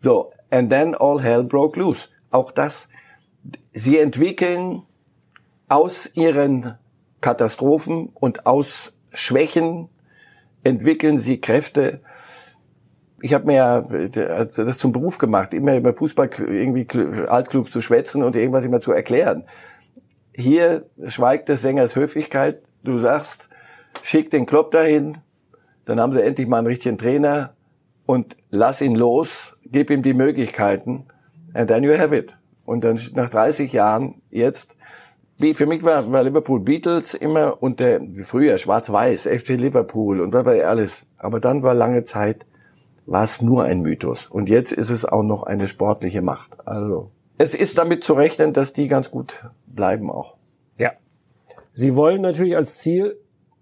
So, 0.00 0.32
and 0.50 0.70
then 0.70 0.94
all 0.94 1.22
hell 1.22 1.44
broke 1.44 1.78
loose. 1.78 2.08
Auch 2.30 2.50
das, 2.50 2.88
sie 3.72 3.98
entwickeln 3.98 4.82
aus 5.68 6.10
ihren 6.14 6.78
Katastrophen 7.20 8.10
und 8.14 8.46
aus 8.46 8.92
Schwächen 9.12 9.88
entwickeln 10.64 11.18
sie 11.18 11.40
Kräfte. 11.40 12.00
Ich 13.20 13.34
habe 13.34 13.46
mir 13.46 13.54
ja 13.54 13.80
das 13.80 14.78
zum 14.78 14.92
Beruf 14.92 15.18
gemacht, 15.18 15.54
immer 15.54 15.76
über 15.76 15.94
Fußball 15.94 16.30
irgendwie 16.38 16.86
altklug 17.26 17.70
zu 17.70 17.80
schwätzen 17.80 18.22
und 18.22 18.36
irgendwas 18.36 18.64
immer 18.64 18.80
zu 18.80 18.92
erklären. 18.92 19.44
Hier 20.34 20.86
schweigt 21.06 21.48
des 21.48 21.62
Sängers 21.62 21.96
Höflichkeit. 21.96 22.62
Du 22.82 22.98
sagst, 22.98 23.45
schick 24.02 24.30
den 24.30 24.46
Klopp 24.46 24.70
dahin, 24.70 25.18
dann 25.84 26.00
haben 26.00 26.14
sie 26.14 26.22
endlich 26.22 26.48
mal 26.48 26.58
einen 26.58 26.66
richtigen 26.66 26.98
Trainer 26.98 27.54
und 28.06 28.36
lass 28.50 28.80
ihn 28.80 28.94
los, 28.94 29.56
gib 29.64 29.90
ihm 29.90 30.02
die 30.02 30.14
Möglichkeiten 30.14 31.06
and 31.54 31.68
then 31.68 31.82
you 31.82 31.96
have 31.96 32.14
it. 32.14 32.34
Und 32.64 32.82
dann 32.84 33.00
nach 33.14 33.30
30 33.30 33.72
Jahren 33.72 34.20
jetzt, 34.30 34.68
wie 35.38 35.54
für 35.54 35.66
mich 35.66 35.82
war, 35.82 36.10
war 36.10 36.22
Liverpool 36.22 36.60
Beatles 36.60 37.14
immer 37.14 37.62
und 37.62 37.80
der 37.80 38.00
früher 38.24 38.58
Schwarz-Weiß, 38.58 39.22
FC 39.22 39.50
Liverpool 39.50 40.20
und 40.20 40.32
was 40.32 40.44
war 40.44 40.54
alles. 40.54 41.04
Aber 41.18 41.40
dann 41.40 41.62
war 41.62 41.74
lange 41.74 42.04
Zeit 42.04 42.44
war 43.06 43.24
es 43.24 43.40
nur 43.40 43.62
ein 43.62 43.82
Mythos 43.82 44.26
und 44.26 44.48
jetzt 44.48 44.72
ist 44.72 44.90
es 44.90 45.04
auch 45.04 45.22
noch 45.22 45.44
eine 45.44 45.68
sportliche 45.68 46.22
Macht. 46.22 46.66
Also 46.66 47.12
es 47.38 47.54
ist 47.54 47.78
damit 47.78 48.02
zu 48.02 48.14
rechnen, 48.14 48.52
dass 48.52 48.72
die 48.72 48.88
ganz 48.88 49.10
gut 49.10 49.48
bleiben 49.66 50.10
auch. 50.10 50.36
Ja. 50.76 50.92
Sie 51.72 51.94
wollen 51.94 52.22
natürlich 52.22 52.56
als 52.56 52.78
Ziel 52.78 53.16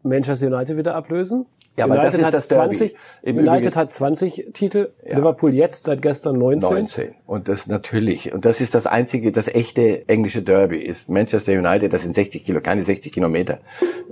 Manchester 0.04 0.46
United 0.46 0.76
wieder 0.76 0.94
ablösen. 0.94 1.46
Ja, 1.76 1.86
aber 1.86 1.94
United 1.94 2.12
das 2.12 2.20
ist 2.20 2.24
hat 2.26 2.34
das 2.34 2.46
Derby. 2.46 2.76
20, 2.76 2.94
Im 3.22 3.36
United 3.38 3.56
Übrigen- 3.62 3.74
hat 3.74 3.92
20 3.92 4.50
Titel, 4.52 4.92
Liverpool 5.04 5.52
jetzt 5.52 5.86
seit 5.86 6.02
gestern 6.02 6.38
19. 6.38 6.70
19. 6.72 7.14
Und 7.26 7.48
das 7.48 7.66
natürlich, 7.66 8.32
und 8.32 8.44
das 8.44 8.60
ist 8.60 8.76
das 8.76 8.86
einzige, 8.86 9.32
das 9.32 9.48
echte 9.48 10.08
englische 10.08 10.42
Derby 10.42 10.78
ist 10.78 11.10
Manchester 11.10 11.52
United, 11.52 11.92
das 11.92 12.02
sind 12.02 12.14
60 12.14 12.44
Kilo, 12.44 12.60
keine 12.60 12.82
60 12.82 13.12
Kilometer 13.12 13.58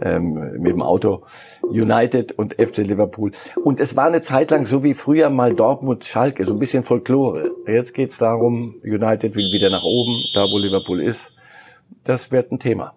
ähm, 0.01 0.33
mit 0.59 0.73
dem 0.73 0.83
Auto. 0.83 1.23
United 1.71 2.33
und 2.33 2.55
FC 2.55 2.79
Liverpool. 2.79 3.31
Und 3.65 3.79
es 3.79 3.95
war 3.95 4.07
eine 4.07 4.23
Zeit 4.23 4.51
lang 4.51 4.67
so 4.67 4.83
wie 4.83 4.95
früher 4.95 5.31
mal 5.31 5.55
Dortmund 5.55 6.05
Schalke, 6.05 6.45
so 6.47 6.55
ein 6.55 6.59
bisschen 6.59 6.83
Folklore. 6.83 7.45
Jetzt 7.69 7.95
geht's 7.95 8.19
darum, 8.19 8.75
United 8.83 9.37
will 9.37 9.53
wieder 9.53 9.71
nach 9.71 9.85
oben, 9.85 10.21
da 10.35 10.41
wo 10.51 10.59
Liverpool 10.59 11.01
ist. 11.01 11.21
Das 12.03 12.33
wird 12.33 12.51
ein 12.51 12.59
Thema. 12.59 12.95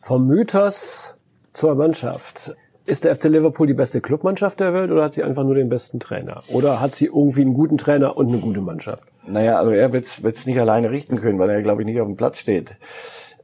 Vom 0.00 0.26
Mythos 0.26 1.14
zur 1.52 1.74
Mannschaft. 1.74 2.56
Ist 2.84 3.04
der 3.04 3.14
FC 3.14 3.24
Liverpool 3.24 3.68
die 3.68 3.74
beste 3.74 4.00
Clubmannschaft 4.00 4.58
der 4.58 4.74
Welt 4.74 4.90
oder 4.90 5.04
hat 5.04 5.12
sie 5.12 5.22
einfach 5.22 5.44
nur 5.44 5.54
den 5.54 5.68
besten 5.68 6.00
Trainer? 6.00 6.42
Oder 6.48 6.80
hat 6.80 6.94
sie 6.94 7.06
irgendwie 7.06 7.42
einen 7.42 7.54
guten 7.54 7.78
Trainer 7.78 8.16
und 8.16 8.28
eine 8.28 8.40
gute 8.40 8.60
Mannschaft? 8.60 9.04
Naja, 9.24 9.56
also 9.58 9.70
er 9.70 9.92
wird's 9.92 10.24
wird's 10.24 10.46
nicht 10.46 10.58
alleine 10.58 10.90
richten 10.90 11.20
können, 11.20 11.38
weil 11.38 11.50
er, 11.50 11.62
glaube 11.62 11.82
ich, 11.82 11.86
nicht 11.86 12.00
auf 12.00 12.08
dem 12.08 12.16
Platz 12.16 12.38
steht. 12.38 12.76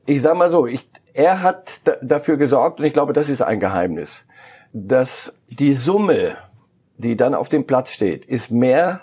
Ich 0.07 0.23
sag 0.23 0.37
mal 0.37 0.51
so, 0.51 0.67
ich, 0.67 0.89
er 1.15 1.43
hat 1.43 1.81
da, 1.85 1.97
dafür 2.03 2.37
gesorgt, 2.37 2.81
und 2.81 2.87
ich 2.87 2.93
glaube, 2.93 3.13
das 3.13 3.29
ist 3.29 3.43
ein 3.43 3.61
Geheimnis, 3.61 4.25
dass 4.73 5.33
die 5.49 5.75
Summe, 5.75 6.37
die 6.97 7.17
dann 7.17 7.35
auf 7.35 7.49
dem 7.49 7.65
Platz 7.65 7.93
steht, 7.93 8.25
ist 8.25 8.51
mehr, 8.51 9.03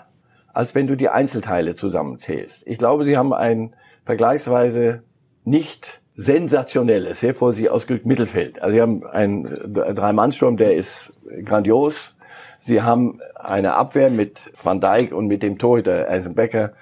als 0.52 0.74
wenn 0.74 0.86
du 0.86 0.96
die 0.96 1.08
Einzelteile 1.08 1.76
zusammenzählst. 1.76 2.62
Ich 2.66 2.76
glaube, 2.76 3.06
sie 3.06 3.16
haben 3.16 3.32
ein 3.32 3.74
vergleichsweise 4.04 5.02
nicht 5.44 6.02
sensationelles, 6.16 7.20
sehr 7.20 7.34
vorsichtig 7.34 7.70
ausgedrückt 7.70 8.06
Mittelfeld. 8.06 8.62
Also 8.62 8.74
sie 8.74 8.80
haben 8.80 9.06
einen 9.06 9.44
Drei-Mann-Sturm, 9.72 10.56
der 10.56 10.74
ist 10.74 11.12
grandios. 11.44 12.14
Sie 12.60 12.82
haben 12.82 13.20
eine 13.34 13.74
Abwehr 13.74 14.10
mit 14.10 14.50
Van 14.60 14.80
Dijk 14.80 15.12
und 15.12 15.26
mit 15.26 15.42
dem 15.42 15.58
Torhüter 15.58 16.08
Alison 16.08 16.34
Becker. 16.34 16.72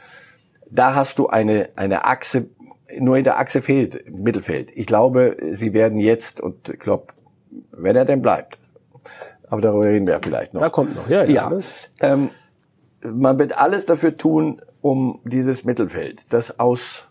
Da 0.70 0.94
hast 0.94 1.18
du 1.18 1.26
eine, 1.26 1.68
eine 1.76 2.04
Achse, 2.04 2.46
nur 2.98 3.16
in 3.16 3.24
der 3.24 3.38
Achse 3.38 3.60
fehlt 3.60 4.08
Mittelfeld. 4.10 4.70
Ich 4.74 4.86
glaube, 4.86 5.36
sie 5.52 5.72
werden 5.72 5.98
jetzt, 5.98 6.40
und 6.40 6.68
ich 6.68 6.78
glaube, 6.78 7.08
wenn 7.72 7.96
er 7.96 8.04
denn 8.04 8.22
bleibt, 8.22 8.58
aber 9.48 9.60
darüber 9.60 9.86
reden 9.86 10.06
wir 10.06 10.20
vielleicht 10.22 10.54
noch. 10.54 10.60
Da 10.60 10.70
kommt 10.70 10.94
noch, 10.94 11.08
ja, 11.08 11.24
ja. 11.24 11.50
Ja, 11.50 11.58
ähm, 12.00 12.30
man 13.02 13.38
wird 13.38 13.58
alles 13.58 13.84
dafür 13.84 14.16
tun, 14.16 14.62
um 14.80 15.20
dieses 15.24 15.64
Mittelfeld, 15.64 16.22
das 16.28 16.58
aus 16.58 17.06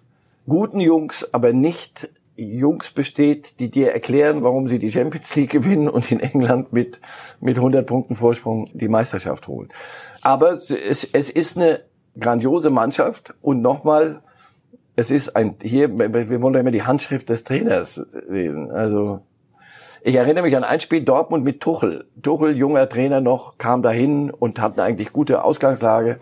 guten 0.48 0.80
Jungs, 0.80 1.28
aber 1.34 1.54
nicht 1.54 2.10
Jungs 2.36 2.92
besteht, 2.92 3.60
die 3.60 3.70
dir 3.70 3.92
erklären, 3.92 4.44
warum 4.44 4.68
sie 4.68 4.80
die 4.80 4.92
Champions 4.92 5.36
League 5.36 5.52
gewinnen 5.52 5.88
und 5.88 6.12
in 6.12 6.20
England 6.20 6.74
mit, 6.74 7.00
mit 7.40 7.58
100 7.58 7.86
Punkten 7.86 8.16
Vorsprung 8.16 8.68
die 8.74 8.88
Meisterschaft 8.88 9.48
holen. 9.48 9.70
Aber 10.22 10.54
es, 10.54 11.04
es 11.04 11.30
ist 11.30 11.58
eine 11.58 11.82
grandiose 12.20 12.70
Mannschaft 12.70 13.34
und 13.42 13.62
nochmal, 13.62 14.22
es 14.96 15.12
ist 15.12 15.36
ein, 15.36 15.56
hier, 15.62 15.98
wir 15.98 16.42
wollen 16.42 16.54
doch 16.54 16.60
immer 16.60 16.72
die 16.72 16.84
Handschrift 16.84 17.30
des 17.30 17.44
Trainers 17.44 18.02
lesen. 18.28 18.72
Also, 18.72 19.22
Ich 20.04 20.16
erinnere 20.16 20.44
mich 20.44 20.58
an 20.58 20.64
ein 20.64 20.80
Spiel 20.80 21.04
Dortmund 21.04 21.44
mit 21.44 21.62
Tuchel. 21.62 22.06
Tuchel, 22.22 22.58
junger 22.58 22.90
Trainer 22.90 23.22
noch, 23.22 23.58
kam 23.58 23.82
dahin 23.84 24.32
und 24.32 24.60
hatte 24.60 24.84
eigentlich 24.84 25.14
gute 25.14 25.44
Ausgangslage. 25.44 26.20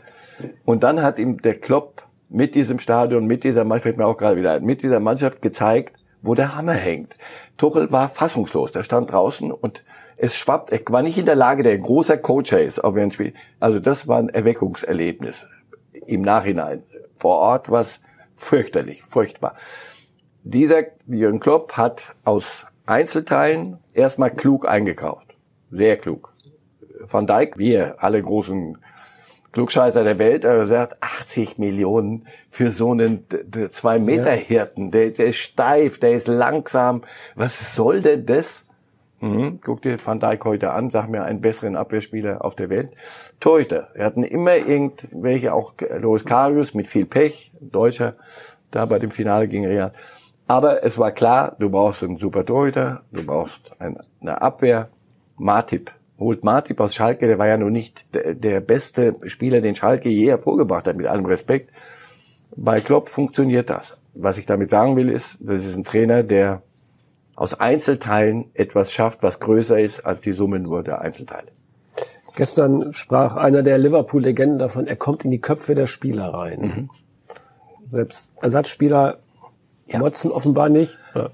Und 0.66 0.84
dann 0.84 1.02
hat 1.02 1.20
ihm 1.20 1.42
der 1.42 1.60
Klopp 1.60 2.04
mit 2.32 2.56
diesem 2.56 2.80
Stadion, 2.80 3.28
mit 3.28 3.44
dieser 3.44 3.64
Mannschaft, 3.66 3.84
fällt 3.84 3.98
mir 3.98 4.06
auch 4.06 4.18
gerade 4.18 4.38
wieder 4.38 4.54
ein, 4.54 4.64
mit 4.64 4.82
dieser 4.82 5.00
Mannschaft 5.00 5.42
gezeigt, 5.42 5.98
wo 6.22 6.34
der 6.34 6.56
Hammer 6.56 6.74
hängt. 6.74 7.16
Tuchel 7.58 7.92
war 7.92 8.10
fassungslos. 8.10 8.72
Der 8.72 8.84
stand 8.84 9.12
draußen 9.12 9.52
und 9.52 9.84
es 10.18 10.38
schwappt, 10.38 10.72
er 10.72 10.80
war 10.90 11.02
nicht 11.02 11.18
in 11.18 11.26
der 11.26 11.36
Lage, 11.36 11.64
der 11.64 11.78
großer 11.78 12.18
Coach 12.18 12.54
ist, 12.54 12.84
auf 12.84 12.96
ein 12.96 13.12
Spiel. 13.12 13.34
Also 13.60 13.80
das 13.80 14.08
war 14.08 14.20
ein 14.20 14.30
Erweckungserlebnis 14.30 15.48
im 16.08 16.22
Nachhinein. 16.22 16.84
Vor 17.16 17.38
Ort 17.38 17.70
war 17.70 17.82
es 17.82 18.00
fürchterlich, 18.36 19.04
furchtbar. 19.04 19.56
Dieser 20.44 20.84
Jürgen 21.08 21.40
Klopp 21.40 21.74
hat 21.74 22.04
aus 22.24 22.46
Einzelteilen 22.86 23.78
erstmal 23.94 24.32
klug 24.32 24.68
eingekauft. 24.68 25.36
Sehr 25.70 25.98
klug. 25.98 26.34
Van 27.00 27.28
Dijk, 27.28 27.58
wir 27.58 27.96
alle 28.02 28.22
großen 28.22 28.78
Klugscheißer 29.52 30.04
der 30.04 30.18
Welt, 30.18 30.46
aber 30.46 30.68
sagt 30.68 31.02
80 31.02 31.58
Millionen 31.58 32.28
für 32.50 32.72
so 32.72 32.92
einen 32.92 33.26
zwei 33.70 34.00
Meter 34.00 34.32
Hirten. 34.32 34.92
Der, 34.92 35.10
der 35.10 35.28
ist 35.28 35.38
steif, 35.38 36.00
der 36.00 36.12
ist 36.12 36.28
langsam. 36.28 37.02
Was 37.36 37.76
soll 37.76 38.02
denn 38.02 38.26
das? 38.26 38.64
Mhm. 39.20 39.60
Guck 39.62 39.82
dir 39.82 39.98
Van 40.04 40.20
Dijk 40.20 40.46
heute 40.46 40.72
an, 40.72 40.90
sag 40.90 41.10
mir 41.10 41.24
einen 41.24 41.42
besseren 41.42 41.76
Abwehrspieler 41.76 42.44
auf 42.44 42.56
der 42.56 42.70
Welt. 42.70 42.92
Torhüter. 43.40 43.90
Wir 43.94 44.06
hatten 44.06 44.24
immer 44.24 44.56
irgendwelche, 44.56 45.54
auch 45.54 45.74
Loris 46.00 46.26
Karius 46.26 46.74
mit 46.74 46.88
viel 46.88 47.06
Pech, 47.06 47.52
Deutscher, 47.60 48.16
da 48.72 48.86
bei 48.86 49.00
dem 49.00 49.12
Finale 49.12 49.48
gegen 49.48 49.66
Real. 49.66 49.94
Aber 50.48 50.84
es 50.84 50.98
war 50.98 51.12
klar, 51.12 51.56
du 51.60 51.70
brauchst 51.70 52.04
einen 52.04 52.18
super 52.18 52.46
Torhüter, 52.46 53.04
du 53.12 53.26
brauchst 53.26 53.72
eine 53.80 54.42
Abwehr. 54.42 54.90
Martip. 55.38 55.92
Holt 56.22 56.44
Martip 56.44 56.80
aus 56.80 56.94
Schalke, 56.96 57.28
der 57.28 57.40
war 57.40 57.48
ja 57.48 57.58
nur 57.58 57.72
nicht 57.72 58.06
der 58.14 58.62
beste 58.62 59.16
Spieler, 59.26 59.60
den 59.60 59.76
Schalke 59.76 60.08
je 60.08 60.30
hervorgebracht 60.30 60.88
hat, 60.88 60.96
mit 60.96 61.08
allem 61.08 61.26
Respekt. 61.26 61.72
Bei 62.56 62.80
Klopp 62.80 63.10
funktioniert 63.10 63.70
das. 63.70 63.98
Was 64.14 64.38
ich 64.38 64.46
damit 64.46 64.70
sagen 64.70 64.96
will, 64.96 65.10
ist, 65.10 65.38
das 65.40 65.66
ist 65.66 65.76
ein 65.76 65.84
Trainer, 65.84 66.22
der 66.22 66.62
aus 67.36 67.56
Einzelteilen 67.56 68.52
etwas 68.54 68.94
schafft, 68.94 69.24
was 69.24 69.40
größer 69.40 69.80
ist 69.80 70.06
als 70.06 70.22
die 70.22 70.34
Summe 70.34 70.60
nur 70.60 70.84
der 70.84 71.02
Einzelteile. 71.02 71.48
Gestern 72.36 72.94
sprach 72.94 73.36
einer 73.36 73.64
der 73.64 73.78
Liverpool-Legenden 73.78 74.60
davon, 74.60 74.88
er 74.88 74.96
kommt 74.96 75.26
in 75.26 75.32
die 75.32 75.42
Köpfe 75.42 75.76
der 75.76 75.88
Spieler 75.88 76.34
rein. 76.34 76.62
Mhm. 76.62 76.90
Selbst 77.90 78.32
Ersatzspieler 78.42 79.18
ja. 79.88 80.00
motzen 80.00 80.32
offenbar 80.32 80.70
nicht. 80.70 80.98
Ja. 81.16 81.32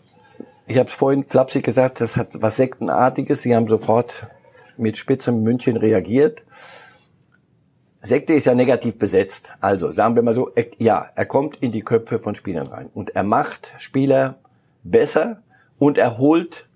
Ich 0.65 0.77
habe 0.77 0.89
es 0.89 0.95
vorhin 0.95 1.25
flapsig 1.25 1.63
gesagt, 1.63 2.01
das 2.01 2.15
hat 2.15 2.41
was 2.41 2.55
Sektenartiges. 2.55 3.41
Sie 3.41 3.55
haben 3.55 3.67
sofort 3.67 4.27
mit 4.79 4.97
Spitzem 4.97 5.43
München 5.43 5.77
reagiert. 5.77 6.43
Sekte 8.01 8.33
ist 8.33 8.45
ja 8.45 8.55
negativ 8.55 8.97
besetzt. 8.97 9.49
Also 9.59 9.91
sagen 9.91 10.15
wir 10.15 10.23
mal 10.23 10.35
so, 10.35 10.51
er, 10.55 10.67
ja, 10.77 11.07
er 11.15 11.25
kommt 11.25 11.57
in 11.57 11.71
die 11.71 11.81
Köpfe 11.81 12.19
von 12.19 12.35
Spielern 12.35 12.67
rein 12.67 12.89
und 12.93 13.15
er 13.15 13.23
macht 13.23 13.71
Spieler 13.77 14.35
besser 14.83 15.41
und 15.79 15.97
er 15.97 16.17
holt, 16.17 16.67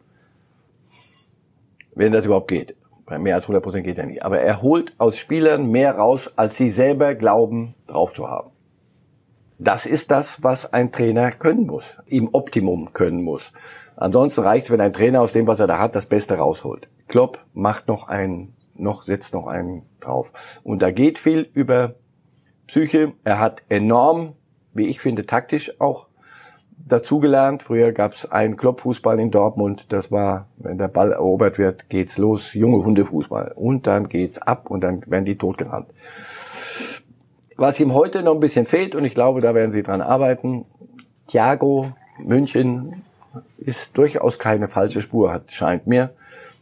wenn 1.95 2.11
das 2.11 2.25
überhaupt 2.25 2.49
geht, 2.49 2.75
mehr 3.07 3.35
als 3.35 3.45
100 3.45 3.63
Prozent 3.63 3.83
geht 3.83 3.97
ja 3.97 4.05
nicht, 4.05 4.23
aber 4.23 4.39
er 4.39 4.61
holt 4.61 4.93
aus 4.97 5.17
Spielern 5.17 5.69
mehr 5.69 5.95
raus, 5.95 6.31
als 6.35 6.57
sie 6.57 6.69
selber 6.69 7.15
glauben, 7.15 7.75
drauf 7.87 8.13
zu 8.13 8.29
haben. 8.29 8.51
Das 9.59 9.85
ist 9.85 10.09
das, 10.09 10.43
was 10.43 10.73
ein 10.73 10.91
Trainer 10.91 11.31
können 11.31 11.67
muss, 11.67 11.85
im 12.07 12.29
Optimum 12.33 12.93
können 12.93 13.21
muss. 13.21 13.51
Ansonsten 14.01 14.41
reicht 14.41 14.65
es, 14.65 14.71
wenn 14.71 14.81
ein 14.81 14.93
Trainer 14.93 15.21
aus 15.21 15.31
dem, 15.31 15.45
was 15.45 15.59
er 15.59 15.67
da 15.67 15.77
hat, 15.77 15.93
das 15.93 16.07
Beste 16.07 16.33
rausholt. 16.33 16.87
Klopp 17.07 17.45
macht 17.53 17.87
noch 17.87 18.07
einen, 18.07 18.55
noch, 18.73 19.03
setzt 19.03 19.31
noch 19.31 19.45
einen 19.45 19.83
drauf. 19.99 20.33
Und 20.63 20.81
da 20.81 20.89
geht 20.89 21.19
viel 21.19 21.47
über 21.53 21.93
Psyche. 22.65 23.13
Er 23.23 23.37
hat 23.37 23.61
enorm, 23.69 24.33
wie 24.73 24.87
ich 24.87 24.99
finde, 24.99 25.27
taktisch 25.27 25.79
auch 25.79 26.07
dazugelernt. 26.79 27.61
Früher 27.61 27.91
gab 27.91 28.13
es 28.13 28.25
einen 28.25 28.57
Kloppfußball 28.57 29.19
in 29.19 29.29
Dortmund. 29.29 29.85
Das 29.89 30.11
war, 30.11 30.47
wenn 30.57 30.79
der 30.79 30.87
Ball 30.87 31.11
erobert 31.11 31.59
wird, 31.59 31.87
geht's 31.89 32.17
los, 32.17 32.55
junge 32.55 32.83
Hundefußball. 32.83 33.51
Und 33.55 33.85
dann 33.85 34.09
geht's 34.09 34.39
ab 34.39 34.71
und 34.71 34.81
dann 34.81 35.03
werden 35.05 35.25
die 35.25 35.37
totgerannt. 35.37 35.89
Was 37.55 37.79
ihm 37.79 37.93
heute 37.93 38.23
noch 38.23 38.33
ein 38.33 38.39
bisschen 38.39 38.65
fehlt, 38.65 38.95
und 38.95 39.05
ich 39.05 39.13
glaube, 39.13 39.41
da 39.41 39.53
werden 39.53 39.71
sie 39.71 39.83
dran 39.83 40.01
arbeiten, 40.01 40.65
Thiago, 41.27 41.91
München 42.17 43.03
ist 43.57 43.97
durchaus 43.97 44.39
keine 44.39 44.67
falsche 44.67 45.01
Spur, 45.01 45.31
hat, 45.31 45.51
scheint 45.51 45.87
mir. 45.87 46.11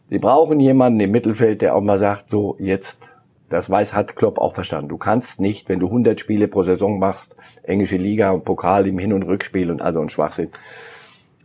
Sie 0.10 0.20
brauchen 0.20 0.60
jemanden 0.60 1.00
im 1.00 1.12
Mittelfeld, 1.12 1.62
der 1.62 1.76
auch 1.76 1.82
mal 1.82 2.00
sagt, 2.00 2.32
so 2.32 2.56
jetzt, 2.60 3.12
das 3.50 3.70
weiß, 3.70 3.94
hat 3.94 4.16
Klopp 4.16 4.40
auch 4.40 4.54
verstanden. 4.54 4.90
Du 4.90 4.98
kannst 4.98 5.40
nicht, 5.40 5.70
wenn 5.70 5.80
du 5.80 5.88
100 5.88 6.20
Spiele 6.20 6.48
pro 6.48 6.64
Saison 6.64 7.00
machst, 7.00 7.36
englische 7.64 7.98
Liga 7.98 8.32
und 8.32 8.46
Pokal 8.46 8.88
im 8.88 8.98
Hin- 8.98 9.14
und 9.14 9.24
Rückspiel 9.24 9.70
und 9.72 9.82
also 9.82 10.02
ein 10.02 10.10
Schwachsinn, 10.10 10.50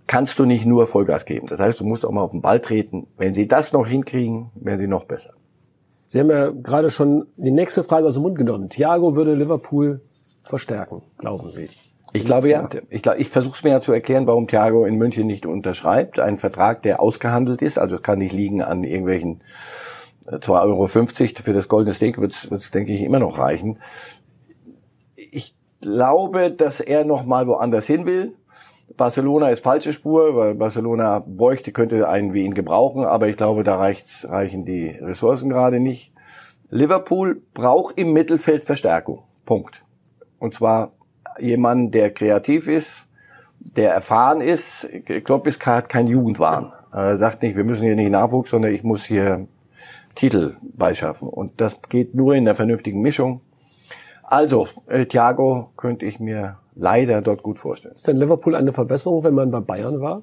kannst 0.06 0.38
du 0.38 0.44
nicht 0.44 0.66
nur 0.66 0.86
Vollgas 0.86 1.24
geben. 1.24 1.46
Das 1.46 1.60
heißt, 1.60 1.80
du 1.80 1.84
musst 1.84 2.04
auch 2.04 2.10
mal 2.10 2.22
auf 2.22 2.30
den 2.30 2.42
Ball 2.42 2.60
treten. 2.60 3.06
Wenn 3.16 3.34
sie 3.34 3.48
das 3.48 3.72
noch 3.72 3.86
hinkriegen, 3.86 4.50
werden 4.54 4.80
sie 4.80 4.86
noch 4.86 5.04
besser. 5.04 5.34
Sie 6.06 6.20
haben 6.20 6.30
ja 6.30 6.50
gerade 6.50 6.90
schon 6.90 7.26
die 7.36 7.50
nächste 7.50 7.82
Frage 7.82 8.06
aus 8.06 8.14
dem 8.14 8.22
Mund 8.22 8.38
genommen. 8.38 8.68
Thiago 8.68 9.16
würde 9.16 9.34
Liverpool 9.34 10.00
verstärken, 10.44 11.02
glauben 11.18 11.50
Sie? 11.50 11.70
Ich 12.14 12.24
glaube 12.24 12.48
ja. 12.48 12.68
Ich, 12.90 13.02
glaube, 13.02 13.18
ich 13.18 13.28
versuche 13.28 13.56
es 13.56 13.64
mir 13.64 13.70
ja 13.70 13.80
zu 13.80 13.92
erklären, 13.92 14.28
warum 14.28 14.46
Thiago 14.46 14.84
in 14.84 14.96
München 14.96 15.26
nicht 15.26 15.46
unterschreibt. 15.46 16.20
Ein 16.20 16.38
Vertrag, 16.38 16.80
der 16.82 17.00
ausgehandelt 17.00 17.60
ist. 17.60 17.76
Also 17.76 17.96
es 17.96 18.02
kann 18.02 18.20
nicht 18.20 18.32
liegen 18.32 18.62
an 18.62 18.84
irgendwelchen 18.84 19.42
2,50 20.26 20.48
äh, 20.48 20.52
Euro 20.52 20.86
für 20.86 21.52
das 21.52 21.66
goldene 21.66 21.92
Steak, 21.92 22.20
wird 22.20 22.32
es, 22.32 22.70
denke 22.70 22.92
ich, 22.92 23.02
immer 23.02 23.18
noch 23.18 23.36
reichen. 23.38 23.80
Ich 25.16 25.56
glaube, 25.80 26.52
dass 26.52 26.78
er 26.80 27.04
noch 27.04 27.24
mal 27.24 27.48
woanders 27.48 27.86
hin 27.86 28.06
will. 28.06 28.36
Barcelona 28.96 29.48
ist 29.48 29.64
falsche 29.64 29.92
Spur, 29.92 30.36
weil 30.36 30.54
Barcelona 30.54 31.18
bräuchte, 31.26 31.72
könnte 31.72 32.08
einen 32.08 32.32
wie 32.32 32.44
ihn 32.44 32.54
gebrauchen, 32.54 33.04
aber 33.04 33.28
ich 33.28 33.36
glaube, 33.36 33.64
da 33.64 33.76
reicht's, 33.76 34.24
reichen 34.28 34.64
die 34.64 34.90
Ressourcen 34.90 35.48
gerade 35.48 35.80
nicht. 35.80 36.12
Liverpool 36.70 37.42
braucht 37.54 37.98
im 37.98 38.12
Mittelfeld 38.12 38.64
Verstärkung. 38.64 39.24
Punkt. 39.44 39.82
Und 40.38 40.54
zwar 40.54 40.92
jemand, 41.40 41.94
der 41.94 42.10
kreativ 42.10 42.68
ist, 42.68 43.06
der 43.58 43.92
erfahren 43.92 44.40
ist. 44.40 44.88
Klopp 45.24 45.46
ist 45.46 45.64
hat 45.66 45.88
kein 45.88 46.06
Jugendwahn. 46.06 46.72
Er 46.92 47.18
sagt 47.18 47.42
nicht, 47.42 47.56
wir 47.56 47.64
müssen 47.64 47.82
hier 47.82 47.96
nicht 47.96 48.10
Nachwuchs, 48.10 48.50
sondern 48.50 48.72
ich 48.72 48.84
muss 48.84 49.04
hier 49.04 49.46
Titel 50.14 50.54
beischaffen. 50.62 51.28
Und 51.28 51.60
das 51.60 51.80
geht 51.88 52.14
nur 52.14 52.34
in 52.34 52.44
der 52.44 52.54
vernünftigen 52.54 53.00
Mischung. 53.00 53.40
Also, 54.22 54.68
äh, 54.86 55.06
Thiago 55.06 55.70
könnte 55.76 56.06
ich 56.06 56.18
mir 56.20 56.58
leider 56.74 57.20
dort 57.20 57.42
gut 57.42 57.58
vorstellen. 57.58 57.94
Ist 57.94 58.06
denn 58.06 58.16
Liverpool 58.16 58.54
eine 58.54 58.72
Verbesserung, 58.72 59.24
wenn 59.24 59.34
man 59.34 59.50
bei 59.50 59.60
Bayern 59.60 60.00
war? 60.00 60.22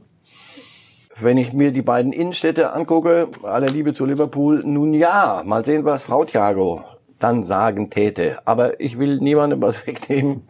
Wenn 1.19 1.37
ich 1.37 1.53
mir 1.53 1.71
die 1.71 1.81
beiden 1.81 2.13
Innenstädte 2.13 2.73
angucke, 2.73 3.27
aller 3.43 3.67
Liebe 3.67 3.93
zu 3.93 4.05
Liverpool, 4.05 4.63
nun 4.65 4.93
ja, 4.93 5.43
mal 5.45 5.63
sehen, 5.63 5.85
was 5.85 6.03
Frau 6.03 6.25
Thiago 6.25 6.81
dann 7.23 7.43
sagen 7.43 7.89
täte. 7.89 8.39
Aber 8.45 8.79
ich 8.79 8.97
will 8.97 9.17
niemandem 9.17 9.61
was 9.61 9.85
wegnehmen. 9.87 10.43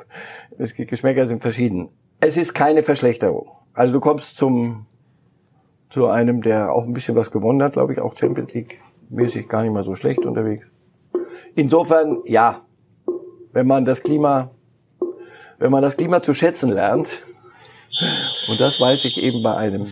Geschmäcker 0.58 1.28
sind 1.28 1.42
verschieden. 1.42 1.90
Es 2.20 2.38
ist 2.38 2.54
keine 2.54 2.84
Verschlechterung. 2.84 3.50
Also 3.74 3.94
du 3.94 4.00
kommst 4.00 4.38
zum, 4.38 4.86
zu 5.90 6.08
einem, 6.08 6.42
der 6.42 6.72
auch 6.72 6.84
ein 6.84 6.94
bisschen 6.94 7.16
was 7.16 7.32
gewonnen 7.32 7.64
hat, 7.64 7.74
glaube 7.74 7.94
ich, 7.94 8.00
auch 8.00 8.18
Champions 8.18 8.54
League 8.54 8.80
mäßig 9.10 9.50
gar 9.50 9.64
nicht 9.64 9.74
mal 9.74 9.84
so 9.84 9.96
schlecht 9.96 10.26
unterwegs. 10.26 10.68
Insofern, 11.56 12.22
ja, 12.26 12.62
wenn 13.52 13.68
man 13.68 13.84
das 13.86 14.04
Klima 14.04 14.52
wenn 15.62 15.72
man 15.72 15.84
das 15.84 15.96
Klima 15.96 16.24
zu 16.24 16.34
schätzen 16.34 16.72
lernt, 16.72 17.08
und 18.50 18.60
das 18.60 18.82
weiß 18.82 19.06
ich 19.06 19.22
eben 19.22 19.44
bei 19.44 19.56
einem 19.56 19.86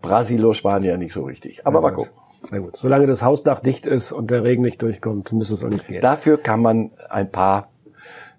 Brasilo-Spanier 0.00 0.96
nicht 0.96 1.12
so 1.12 1.24
richtig. 1.24 1.66
Aber 1.66 1.78
ja, 1.78 1.82
mal 1.82 1.90
gucken. 1.92 2.12
Na 2.50 2.58
gut, 2.58 2.76
solange 2.76 3.06
das 3.06 3.22
Hausdach 3.22 3.60
dicht 3.60 3.86
ist 3.86 4.12
und 4.12 4.30
der 4.30 4.44
Regen 4.44 4.62
nicht 4.62 4.82
durchkommt, 4.82 5.32
müsste 5.32 5.54
es 5.54 5.64
auch 5.64 5.70
nicht 5.70 5.88
gehen. 5.88 6.00
Dafür 6.00 6.36
kann 6.38 6.60
man 6.60 6.90
ein 7.08 7.30
paar 7.30 7.68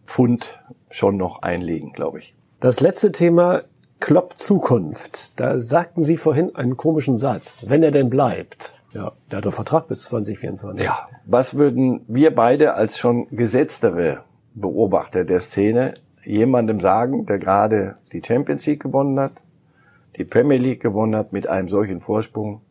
Pfund 0.06 0.60
schon 0.90 1.18
noch 1.18 1.42
einlegen, 1.42 1.94
glaube 1.94 2.20
ich. 2.20 2.36
Das 2.60 2.80
letzte 2.80 3.12
Thema 3.12 3.64
Klopp 4.00 4.38
Zukunft. 4.38 5.40
Da 5.40 5.60
sagten 5.60 6.04
Sie 6.04 6.18
vorhin 6.18 6.56
einen 6.56 6.78
komischen 6.78 7.18
Satz. 7.18 7.64
Wenn 7.68 7.84
er 7.84 7.92
denn 7.92 8.10
bleibt. 8.10 8.82
Ja, 8.94 9.12
der 9.30 9.38
hat 9.38 9.46
doch 9.46 9.54
Vertrag 9.54 9.88
bis 9.88 10.04
2024. 10.04 10.86
Ja, 10.86 11.10
was 11.26 11.56
würden 11.56 12.06
wir 12.08 12.34
beide 12.34 12.76
als 12.76 12.98
schon 12.98 13.28
gesetztere 13.32 14.24
Beobachter 14.54 15.26
der 15.26 15.42
Szene 15.42 15.96
jemandem 16.24 16.80
sagen, 16.80 17.26
der 17.26 17.40
gerade 17.40 17.98
die 18.14 18.22
Champions 18.26 18.66
League 18.66 18.82
gewonnen 18.82 19.20
hat, 19.20 19.34
die 20.18 20.24
Premier 20.24 20.58
League 20.58 20.82
gewonnen 20.82 21.16
hat 21.16 21.34
mit 21.34 21.48
einem 21.48 21.68
solchen 21.68 22.00
Vorsprung. 22.02 22.62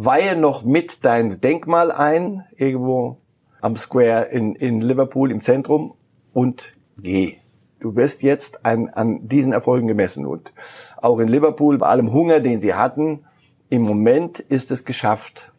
Weihe 0.00 0.36
noch 0.36 0.62
mit 0.62 1.04
dein 1.04 1.40
Denkmal 1.40 1.90
ein, 1.90 2.44
irgendwo 2.54 3.18
am 3.60 3.76
Square 3.76 4.26
in, 4.26 4.54
in 4.54 4.80
Liverpool 4.80 5.32
im 5.32 5.42
Zentrum 5.42 5.94
und 6.32 6.62
geh. 6.98 7.38
Du 7.80 7.96
wirst 7.96 8.22
jetzt 8.22 8.64
an, 8.64 8.90
an 8.90 9.26
diesen 9.26 9.52
Erfolgen 9.52 9.88
gemessen 9.88 10.24
und 10.24 10.52
auch 10.98 11.18
in 11.18 11.26
Liverpool 11.26 11.78
bei 11.78 11.88
allem 11.88 12.12
Hunger, 12.12 12.38
den 12.38 12.60
sie 12.60 12.74
hatten, 12.74 13.24
im 13.70 13.82
Moment 13.82 14.38
ist 14.38 14.70
es 14.70 14.84
geschafft. 14.84 15.52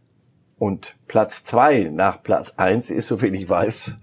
Und 0.58 0.96
Platz 1.10 1.44
zwei 1.44 1.90
nach 1.94 2.24
Platz 2.24 2.54
eins 2.56 2.90
ist, 2.90 3.10
soviel 3.10 3.36
ich 3.36 3.50
weiß, 3.50 3.98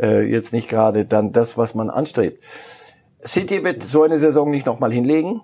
äh, 0.00 0.22
jetzt 0.22 0.54
nicht 0.54 0.70
gerade 0.70 1.04
dann 1.04 1.32
das, 1.32 1.58
was 1.58 1.74
man 1.74 1.90
anstrebt. 1.90 2.42
City 3.26 3.62
wird 3.62 3.82
so 3.82 4.02
eine 4.04 4.18
Saison 4.18 4.50
nicht 4.50 4.64
nochmal 4.64 4.90
hinlegen, 4.90 5.42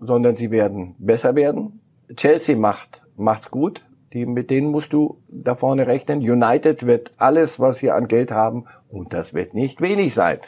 sondern 0.00 0.34
sie 0.34 0.50
werden 0.50 0.96
besser 0.98 1.36
werden. 1.36 1.80
Chelsea 2.16 2.56
macht 2.56 3.05
macht's 3.16 3.50
gut. 3.50 3.84
Die, 4.12 4.24
mit 4.24 4.50
denen 4.50 4.70
musst 4.70 4.92
du 4.92 5.18
da 5.28 5.56
vorne 5.56 5.86
rechnen. 5.86 6.20
United 6.20 6.86
wird 6.86 7.12
alles, 7.18 7.58
was 7.58 7.78
sie 7.78 7.90
an 7.90 8.08
Geld 8.08 8.30
haben, 8.30 8.64
und 8.88 9.12
das 9.12 9.34
wird 9.34 9.52
nicht 9.52 9.80
wenig 9.80 10.14
sein, 10.14 10.38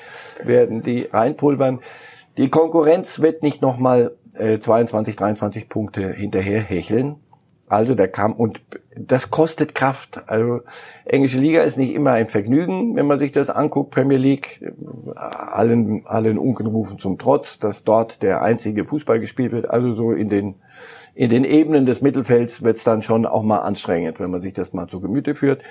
werden 0.42 0.82
die 0.82 1.02
reinpulvern. 1.02 1.80
Die 2.36 2.50
Konkurrenz 2.50 3.20
wird 3.20 3.42
nicht 3.42 3.60
nochmal 3.60 4.12
äh, 4.34 4.58
22, 4.58 5.16
23 5.16 5.68
Punkte 5.68 6.12
hinterher 6.12 6.60
hecheln. 6.60 7.16
Also 7.68 7.94
der 7.94 8.08
Kampf, 8.08 8.38
und 8.38 8.62
das 8.96 9.30
kostet 9.30 9.74
Kraft. 9.74 10.22
Also 10.26 10.60
englische 11.04 11.38
Liga 11.38 11.62
ist 11.62 11.76
nicht 11.76 11.94
immer 11.94 12.12
ein 12.12 12.28
Vergnügen, 12.28 12.96
wenn 12.96 13.06
man 13.06 13.18
sich 13.18 13.32
das 13.32 13.50
anguckt. 13.50 13.90
Premier 13.90 14.16
League, 14.16 14.64
allen, 15.14 16.06
allen 16.06 16.38
Unkenrufen 16.38 16.98
zum 16.98 17.18
Trotz, 17.18 17.58
dass 17.58 17.84
dort 17.84 18.22
der 18.22 18.40
einzige 18.40 18.86
Fußball 18.86 19.20
gespielt 19.20 19.52
wird. 19.52 19.68
Also 19.68 19.92
so 19.92 20.12
in 20.12 20.30
den, 20.30 20.54
in 21.18 21.30
den 21.30 21.42
Ebenen 21.42 21.84
des 21.84 22.00
Mittelfelds 22.00 22.62
wird 22.62 22.76
es 22.76 22.84
dann 22.84 23.02
schon 23.02 23.26
auch 23.26 23.42
mal 23.42 23.58
anstrengend, 23.58 24.20
wenn 24.20 24.30
man 24.30 24.40
sich 24.40 24.52
das 24.52 24.72
mal 24.72 24.86
zu 24.86 25.00
Gemüte 25.00 25.34
führt. 25.34 25.64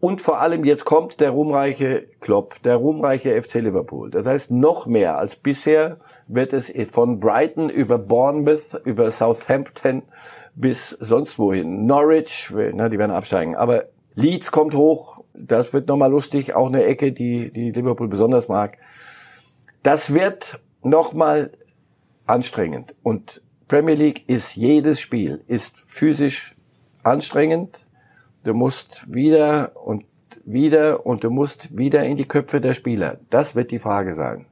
Und 0.00 0.20
vor 0.20 0.38
allem 0.42 0.66
jetzt 0.66 0.84
kommt 0.84 1.18
der 1.20 1.30
ruhmreiche 1.30 2.06
Klopp, 2.20 2.62
der 2.62 2.76
ruhmreiche 2.76 3.42
FC 3.42 3.54
Liverpool. 3.54 4.10
Das 4.10 4.26
heißt, 4.26 4.50
noch 4.50 4.84
mehr 4.84 5.16
als 5.16 5.36
bisher 5.36 5.96
wird 6.28 6.52
es 6.52 6.70
von 6.90 7.20
Brighton 7.20 7.70
über 7.70 7.96
Bournemouth, 7.96 8.78
über 8.84 9.10
Southampton 9.10 10.02
bis 10.54 10.90
sonst 10.90 11.38
wohin. 11.38 11.86
Norwich, 11.86 12.52
na, 12.74 12.90
die 12.90 12.98
werden 12.98 13.12
absteigen. 13.12 13.56
Aber 13.56 13.84
Leeds 14.14 14.52
kommt 14.52 14.74
hoch. 14.74 15.24
Das 15.32 15.72
wird 15.72 15.88
nochmal 15.88 16.10
lustig. 16.10 16.54
Auch 16.54 16.66
eine 16.66 16.84
Ecke, 16.84 17.12
die, 17.12 17.50
die 17.50 17.72
Liverpool 17.72 18.08
besonders 18.08 18.48
mag. 18.48 18.76
Das 19.82 20.12
wird 20.12 20.60
nochmal 20.82 21.52
anstrengend. 22.26 22.94
Und 23.02 23.40
Premier 23.68 23.94
League 23.94 24.28
ist 24.28 24.54
jedes 24.54 25.00
Spiel, 25.00 25.42
ist 25.46 25.76
physisch 25.78 26.54
anstrengend 27.02 27.80
Du 28.46 28.54
musst 28.54 29.12
wieder 29.12 29.72
und 29.74 30.04
wieder 30.44 31.04
und 31.04 31.24
du 31.24 31.30
musst 31.30 31.76
wieder 31.76 32.04
in 32.04 32.16
die 32.16 32.28
Köpfe 32.28 32.60
der 32.60 32.74
Spieler. 32.74 33.18
Das 33.28 33.56
wird 33.56 33.72
die 33.72 33.80
Frage 33.80 34.14
sein. 34.14 34.46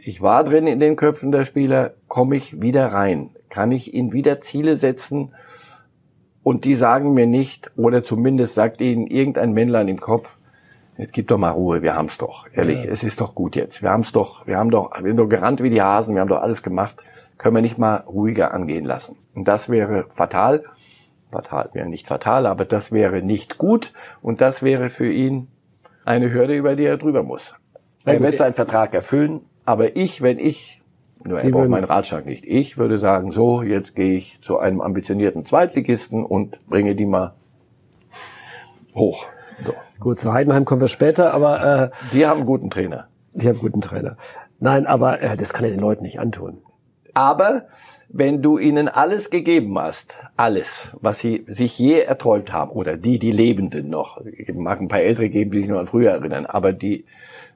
Ich 0.00 0.22
war 0.22 0.42
drin 0.42 0.66
in 0.66 0.80
den 0.80 0.96
Köpfen 0.96 1.30
der 1.30 1.44
Spieler, 1.44 1.94
komme 2.08 2.34
ich 2.34 2.60
wieder 2.60 2.88
rein? 2.88 3.30
Kann 3.48 3.70
ich 3.70 3.94
ihnen 3.94 4.12
wieder 4.12 4.40
Ziele 4.40 4.76
setzen? 4.76 5.32
Und 6.42 6.64
die 6.64 6.74
sagen 6.74 7.14
mir 7.14 7.28
nicht, 7.28 7.70
oder 7.76 8.02
zumindest 8.02 8.56
sagt 8.56 8.80
ihnen 8.80 9.06
irgendein 9.06 9.52
Männlein 9.52 9.86
im 9.86 10.00
Kopf, 10.00 10.38
jetzt 10.98 11.12
gib 11.12 11.28
doch 11.28 11.38
mal 11.38 11.50
Ruhe, 11.50 11.82
wir 11.82 11.94
haben's 11.94 12.18
doch. 12.18 12.48
Ehrlich, 12.52 12.82
ja. 12.82 12.90
es 12.90 13.04
ist 13.04 13.20
doch 13.20 13.36
gut 13.36 13.54
jetzt. 13.54 13.82
Wir 13.82 13.90
haben's 13.90 14.10
doch, 14.10 14.48
wir 14.48 14.58
haben 14.58 14.72
doch, 14.72 14.90
wir 14.98 15.06
sind 15.06 15.18
doch 15.18 15.28
gerannt 15.28 15.62
wie 15.62 15.70
die 15.70 15.82
Hasen, 15.82 16.16
wir 16.16 16.22
haben 16.22 16.28
doch 16.28 16.42
alles 16.42 16.64
gemacht. 16.64 16.96
Können 17.38 17.56
wir 17.56 17.62
nicht 17.62 17.78
mal 17.78 17.98
ruhiger 17.98 18.54
angehen 18.54 18.84
lassen. 18.84 19.16
Und 19.34 19.46
das 19.46 19.68
wäre 19.68 20.06
fatal 20.10 20.62
fatal 21.30 21.70
wäre 21.72 21.88
nicht 21.88 22.08
fatal, 22.08 22.46
aber 22.46 22.64
das 22.64 22.92
wäre 22.92 23.22
nicht 23.22 23.58
gut 23.58 23.92
und 24.22 24.40
das 24.40 24.62
wäre 24.62 24.90
für 24.90 25.10
ihn 25.10 25.48
eine 26.04 26.32
Hürde, 26.32 26.56
über 26.56 26.76
die 26.76 26.84
er 26.84 26.96
drüber 26.96 27.22
muss. 27.22 27.54
Er 28.04 28.20
wird 28.20 28.36
seinen 28.36 28.54
Vertrag 28.54 28.94
erfüllen, 28.94 29.40
aber 29.64 29.96
ich, 29.96 30.22
wenn 30.22 30.38
ich, 30.38 30.80
nur 31.24 31.40
er 31.40 31.50
braucht 31.50 31.68
meinen 31.68 31.84
Ratschlag 31.84 32.24
nicht, 32.24 32.44
ich 32.46 32.78
würde 32.78 32.98
sagen, 32.98 33.32
so, 33.32 33.62
jetzt 33.62 33.96
gehe 33.96 34.16
ich 34.16 34.38
zu 34.42 34.58
einem 34.58 34.80
ambitionierten 34.80 35.44
Zweitligisten 35.44 36.24
und 36.24 36.64
bringe 36.68 36.94
die 36.94 37.06
mal 37.06 37.34
hoch. 38.94 39.26
So. 39.64 39.74
Gut, 39.98 40.20
zu 40.20 40.32
Heidenheim 40.32 40.64
kommen 40.64 40.80
wir 40.80 40.88
später, 40.88 41.34
aber 41.34 41.82
äh, 41.84 41.90
die 42.12 42.26
haben 42.26 42.38
einen 42.38 42.46
guten 42.46 42.70
Trainer. 42.70 43.08
Die 43.32 43.46
haben 43.48 43.54
einen 43.54 43.60
guten 43.60 43.80
Trainer. 43.80 44.16
Nein, 44.60 44.86
aber 44.86 45.20
äh, 45.20 45.36
das 45.36 45.52
kann 45.52 45.64
er 45.64 45.70
den 45.70 45.80
Leuten 45.80 46.04
nicht 46.04 46.20
antun. 46.20 46.62
Aber 47.16 47.62
wenn 48.10 48.42
du 48.42 48.58
ihnen 48.58 48.88
alles 48.88 49.30
gegeben 49.30 49.78
hast, 49.78 50.14
alles, 50.36 50.90
was 51.00 51.18
sie 51.18 51.46
sich 51.48 51.78
je 51.78 52.00
erträumt 52.00 52.52
haben, 52.52 52.72
oder 52.72 52.98
die, 52.98 53.18
die 53.18 53.32
Lebenden 53.32 53.88
noch, 53.88 54.20
es 54.20 54.54
mag 54.54 54.82
ein 54.82 54.88
paar 54.88 55.00
Ältere 55.00 55.30
geben, 55.30 55.50
die 55.50 55.60
sich 55.60 55.68
noch 55.68 55.78
an 55.78 55.86
früher 55.86 56.10
erinnern, 56.10 56.44
aber 56.44 56.74
die 56.74 57.06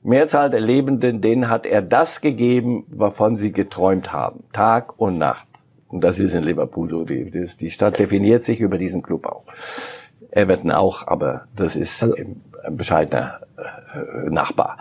Mehrzahl 0.02 0.48
der 0.48 0.60
Lebenden, 0.60 1.20
denen 1.20 1.50
hat 1.50 1.66
er 1.66 1.82
das 1.82 2.22
gegeben, 2.22 2.86
wovon 2.88 3.36
sie 3.36 3.52
geträumt 3.52 4.14
haben, 4.14 4.44
Tag 4.54 4.98
und 4.98 5.18
Nacht. 5.18 5.46
Und 5.88 6.02
das 6.02 6.18
ist 6.18 6.32
in 6.32 6.44
Liverpool 6.44 6.88
so. 6.88 7.04
Die, 7.04 7.30
die 7.30 7.70
Stadt 7.70 7.98
definiert 7.98 8.46
sich 8.46 8.60
über 8.60 8.78
diesen 8.78 9.02
Club 9.02 9.26
auch. 9.26 9.44
Everton 10.30 10.70
auch, 10.70 11.06
aber 11.06 11.48
das 11.54 11.76
ist 11.76 12.02
also, 12.02 12.14
ein 12.14 12.76
bescheidener 12.78 13.40
äh, 13.58 14.30
Nachbar. 14.30 14.78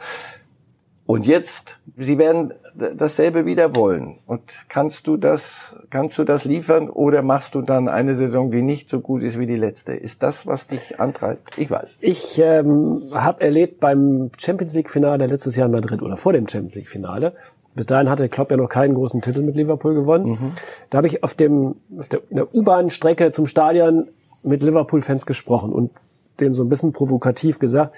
Und 1.05 1.25
jetzt, 1.25 1.79
sie 1.97 2.17
werden 2.17 2.53
dasselbe 2.79 3.45
wieder 3.45 3.75
wollen. 3.75 4.19
Und 4.25 4.41
kannst 4.69 5.07
du 5.07 5.17
das, 5.17 5.75
kannst 5.89 6.17
du 6.17 6.23
das 6.23 6.45
liefern 6.45 6.89
oder 6.89 7.21
machst 7.21 7.55
du 7.55 7.61
dann 7.61 7.87
eine 7.87 8.15
Saison, 8.15 8.51
die 8.51 8.61
nicht 8.61 8.89
so 8.89 8.99
gut 8.99 9.21
ist 9.21 9.37
wie 9.37 9.45
die 9.45 9.55
letzte? 9.55 9.93
Ist 9.93 10.23
das, 10.23 10.47
was 10.47 10.67
dich 10.67 10.99
antreibt? 10.99 11.57
Ich 11.57 11.69
weiß. 11.69 11.99
Ich 12.01 12.39
ähm, 12.39 13.01
habe 13.13 13.41
erlebt 13.41 13.79
beim 13.79 14.31
Champions 14.37 14.73
League 14.73 14.89
Finale 14.89 15.27
letztes 15.27 15.55
Jahr 15.55 15.67
in 15.67 15.73
Madrid 15.73 16.01
oder 16.01 16.17
vor 16.17 16.33
dem 16.33 16.47
Champions 16.47 16.75
League 16.75 16.89
Finale. 16.89 17.33
Bis 17.75 17.85
dahin 17.85 18.09
hatte 18.09 18.27
Klopp 18.29 18.51
ja 18.51 18.57
noch 18.57 18.69
keinen 18.69 18.95
großen 18.95 19.21
Titel 19.21 19.41
mit 19.41 19.55
Liverpool 19.55 19.93
gewonnen. 19.93 20.31
Mhm. 20.31 20.51
Da 20.89 20.97
habe 20.97 21.07
ich 21.07 21.23
auf 21.23 21.33
dem 21.33 21.75
auf 21.97 22.09
der, 22.09 22.21
der 22.29 22.53
U-Bahn-Strecke 22.53 23.31
zum 23.31 23.45
Stadion 23.45 24.07
mit 24.43 24.63
Liverpool-Fans 24.63 25.25
gesprochen 25.25 25.71
und 25.71 25.91
denen 26.39 26.53
so 26.53 26.63
ein 26.63 26.69
bisschen 26.69 26.93
provokativ 26.93 27.59
gesagt, 27.59 27.95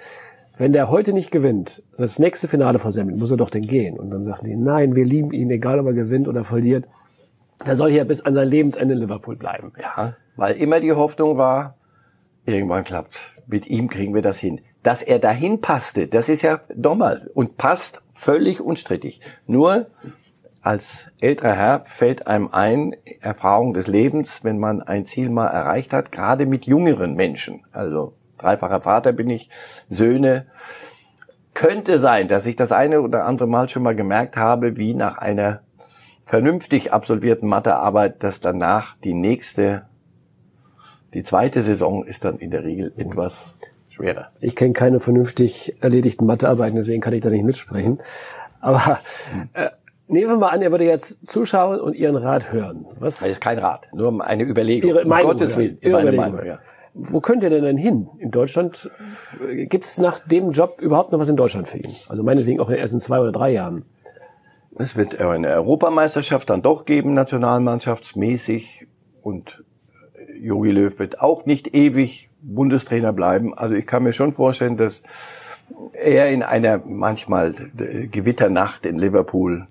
wenn 0.61 0.73
der 0.73 0.91
heute 0.91 1.11
nicht 1.11 1.31
gewinnt, 1.31 1.81
das 1.97 2.19
nächste 2.19 2.47
Finale 2.47 2.77
versemmelt, 2.77 3.17
muss 3.17 3.31
er 3.31 3.37
doch 3.37 3.49
denn 3.49 3.63
gehen. 3.63 3.97
Und 3.97 4.11
dann 4.11 4.23
sagen 4.23 4.45
die, 4.45 4.55
nein, 4.55 4.95
wir 4.95 5.05
lieben 5.05 5.31
ihn, 5.31 5.49
egal 5.49 5.79
ob 5.79 5.87
er 5.87 5.93
gewinnt 5.93 6.27
oder 6.27 6.43
verliert. 6.43 6.85
Der 7.65 7.75
soll 7.75 7.89
hier 7.89 8.05
bis 8.05 8.21
an 8.21 8.35
sein 8.35 8.47
Lebensende 8.47 8.93
in 8.93 8.99
Liverpool 8.99 9.35
bleiben. 9.35 9.73
Ja, 9.81 10.15
weil 10.35 10.55
immer 10.57 10.79
die 10.79 10.93
Hoffnung 10.93 11.35
war, 11.35 11.77
irgendwann 12.45 12.83
klappt. 12.83 13.41
Mit 13.47 13.65
ihm 13.65 13.89
kriegen 13.89 14.13
wir 14.13 14.21
das 14.21 14.37
hin. 14.37 14.61
Dass 14.83 15.01
er 15.01 15.17
dahin 15.17 15.61
passte, 15.61 16.05
das 16.05 16.29
ist 16.29 16.43
ja 16.43 16.59
nochmal 16.75 17.31
und 17.33 17.57
passt 17.57 18.03
völlig 18.13 18.61
unstrittig. 18.61 19.19
Nur 19.47 19.87
als 20.61 21.09
älterer 21.21 21.55
Herr 21.55 21.83
fällt 21.85 22.27
einem 22.27 22.49
ein, 22.51 22.95
Erfahrung 23.19 23.73
des 23.73 23.87
Lebens, 23.87 24.43
wenn 24.43 24.59
man 24.59 24.83
ein 24.83 25.07
Ziel 25.07 25.31
mal 25.31 25.47
erreicht 25.47 25.91
hat, 25.91 26.11
gerade 26.11 26.45
mit 26.45 26.67
jüngeren 26.67 27.15
Menschen. 27.15 27.63
Also 27.71 28.13
dreifacher 28.41 28.81
Vater 28.81 29.13
bin 29.13 29.29
ich, 29.29 29.49
Söhne. 29.89 30.47
Könnte 31.53 31.99
sein, 31.99 32.27
dass 32.27 32.45
ich 32.45 32.55
das 32.55 32.71
eine 32.71 33.01
oder 33.01 33.25
andere 33.25 33.47
Mal 33.47 33.69
schon 33.69 33.83
mal 33.83 33.95
gemerkt 33.95 34.37
habe, 34.37 34.77
wie 34.77 34.93
nach 34.93 35.17
einer 35.17 35.61
vernünftig 36.25 36.93
absolvierten 36.93 37.49
Mathearbeit, 37.49 38.23
dass 38.23 38.39
danach 38.39 38.95
die 39.03 39.13
nächste, 39.13 39.83
die 41.13 41.23
zweite 41.23 41.61
Saison 41.61 42.05
ist 42.05 42.23
dann 42.23 42.37
in 42.37 42.51
der 42.51 42.63
Regel 42.63 42.93
etwas 42.95 43.45
schwerer. 43.89 44.31
Ich 44.41 44.55
kenne 44.55 44.71
keine 44.71 45.01
vernünftig 45.01 45.75
erledigten 45.81 46.25
Mathearbeiten, 46.25 46.77
deswegen 46.77 47.01
kann 47.01 47.13
ich 47.13 47.21
da 47.21 47.29
nicht 47.29 47.43
mitsprechen. 47.43 47.99
Aber 48.61 48.99
äh, 49.53 49.71
nehmen 50.07 50.29
wir 50.29 50.37
mal 50.37 50.49
an, 50.49 50.61
er 50.61 50.71
würde 50.71 50.85
jetzt 50.85 51.27
zuschauen 51.27 51.81
und 51.81 51.95
Ihren 51.95 52.15
Rat 52.15 52.53
hören. 52.53 52.85
Was? 52.99 53.19
Das 53.19 53.27
ist 53.27 53.41
kein 53.41 53.59
Rat, 53.59 53.89
nur 53.93 54.25
eine 54.25 54.43
Überlegung. 54.43 54.89
Ihre 54.89 55.05
Meinung, 55.05 55.31
um 55.31 55.37
Gottes 55.37 55.57
Willen, 55.57 55.77
meine 55.83 56.13
Meinung, 56.13 56.45
ja. 56.45 56.59
Wo 56.93 57.21
könnt 57.21 57.43
ihr 57.43 57.49
denn 57.49 57.63
denn 57.63 57.77
hin? 57.77 58.09
In 58.19 58.31
Deutschland 58.31 58.91
gibt 59.69 59.85
es 59.85 59.97
nach 59.97 60.19
dem 60.19 60.51
Job 60.51 60.81
überhaupt 60.81 61.11
noch 61.11 61.19
was 61.19 61.29
in 61.29 61.37
Deutschland 61.37 61.69
für 61.69 61.77
ihn? 61.77 61.93
Also 62.09 62.23
meinetwegen 62.23 62.59
auch 62.59 62.69
in 62.69 62.75
den 62.75 62.81
ersten 62.81 62.99
zwei 62.99 63.19
oder 63.19 63.31
drei 63.31 63.51
Jahren. 63.51 63.85
Es 64.77 64.95
wird 64.95 65.19
eine 65.19 65.49
Europameisterschaft 65.49 66.49
dann 66.49 66.61
doch 66.61 66.85
geben, 66.85 67.13
nationalmannschaftsmäßig. 67.13 68.87
Und 69.21 69.63
Jogi 70.39 70.71
Löw 70.71 70.97
wird 70.99 71.21
auch 71.21 71.45
nicht 71.45 71.75
ewig 71.75 72.29
Bundestrainer 72.41 73.13
bleiben. 73.13 73.53
Also 73.53 73.75
ich 73.75 73.85
kann 73.85 74.03
mir 74.03 74.13
schon 74.13 74.33
vorstellen, 74.33 74.77
dass 74.77 75.01
er 75.93 76.29
in 76.29 76.43
einer 76.43 76.81
manchmal 76.85 77.53
Gewitternacht 77.73 78.85
in 78.85 78.97
Liverpool 78.97 79.67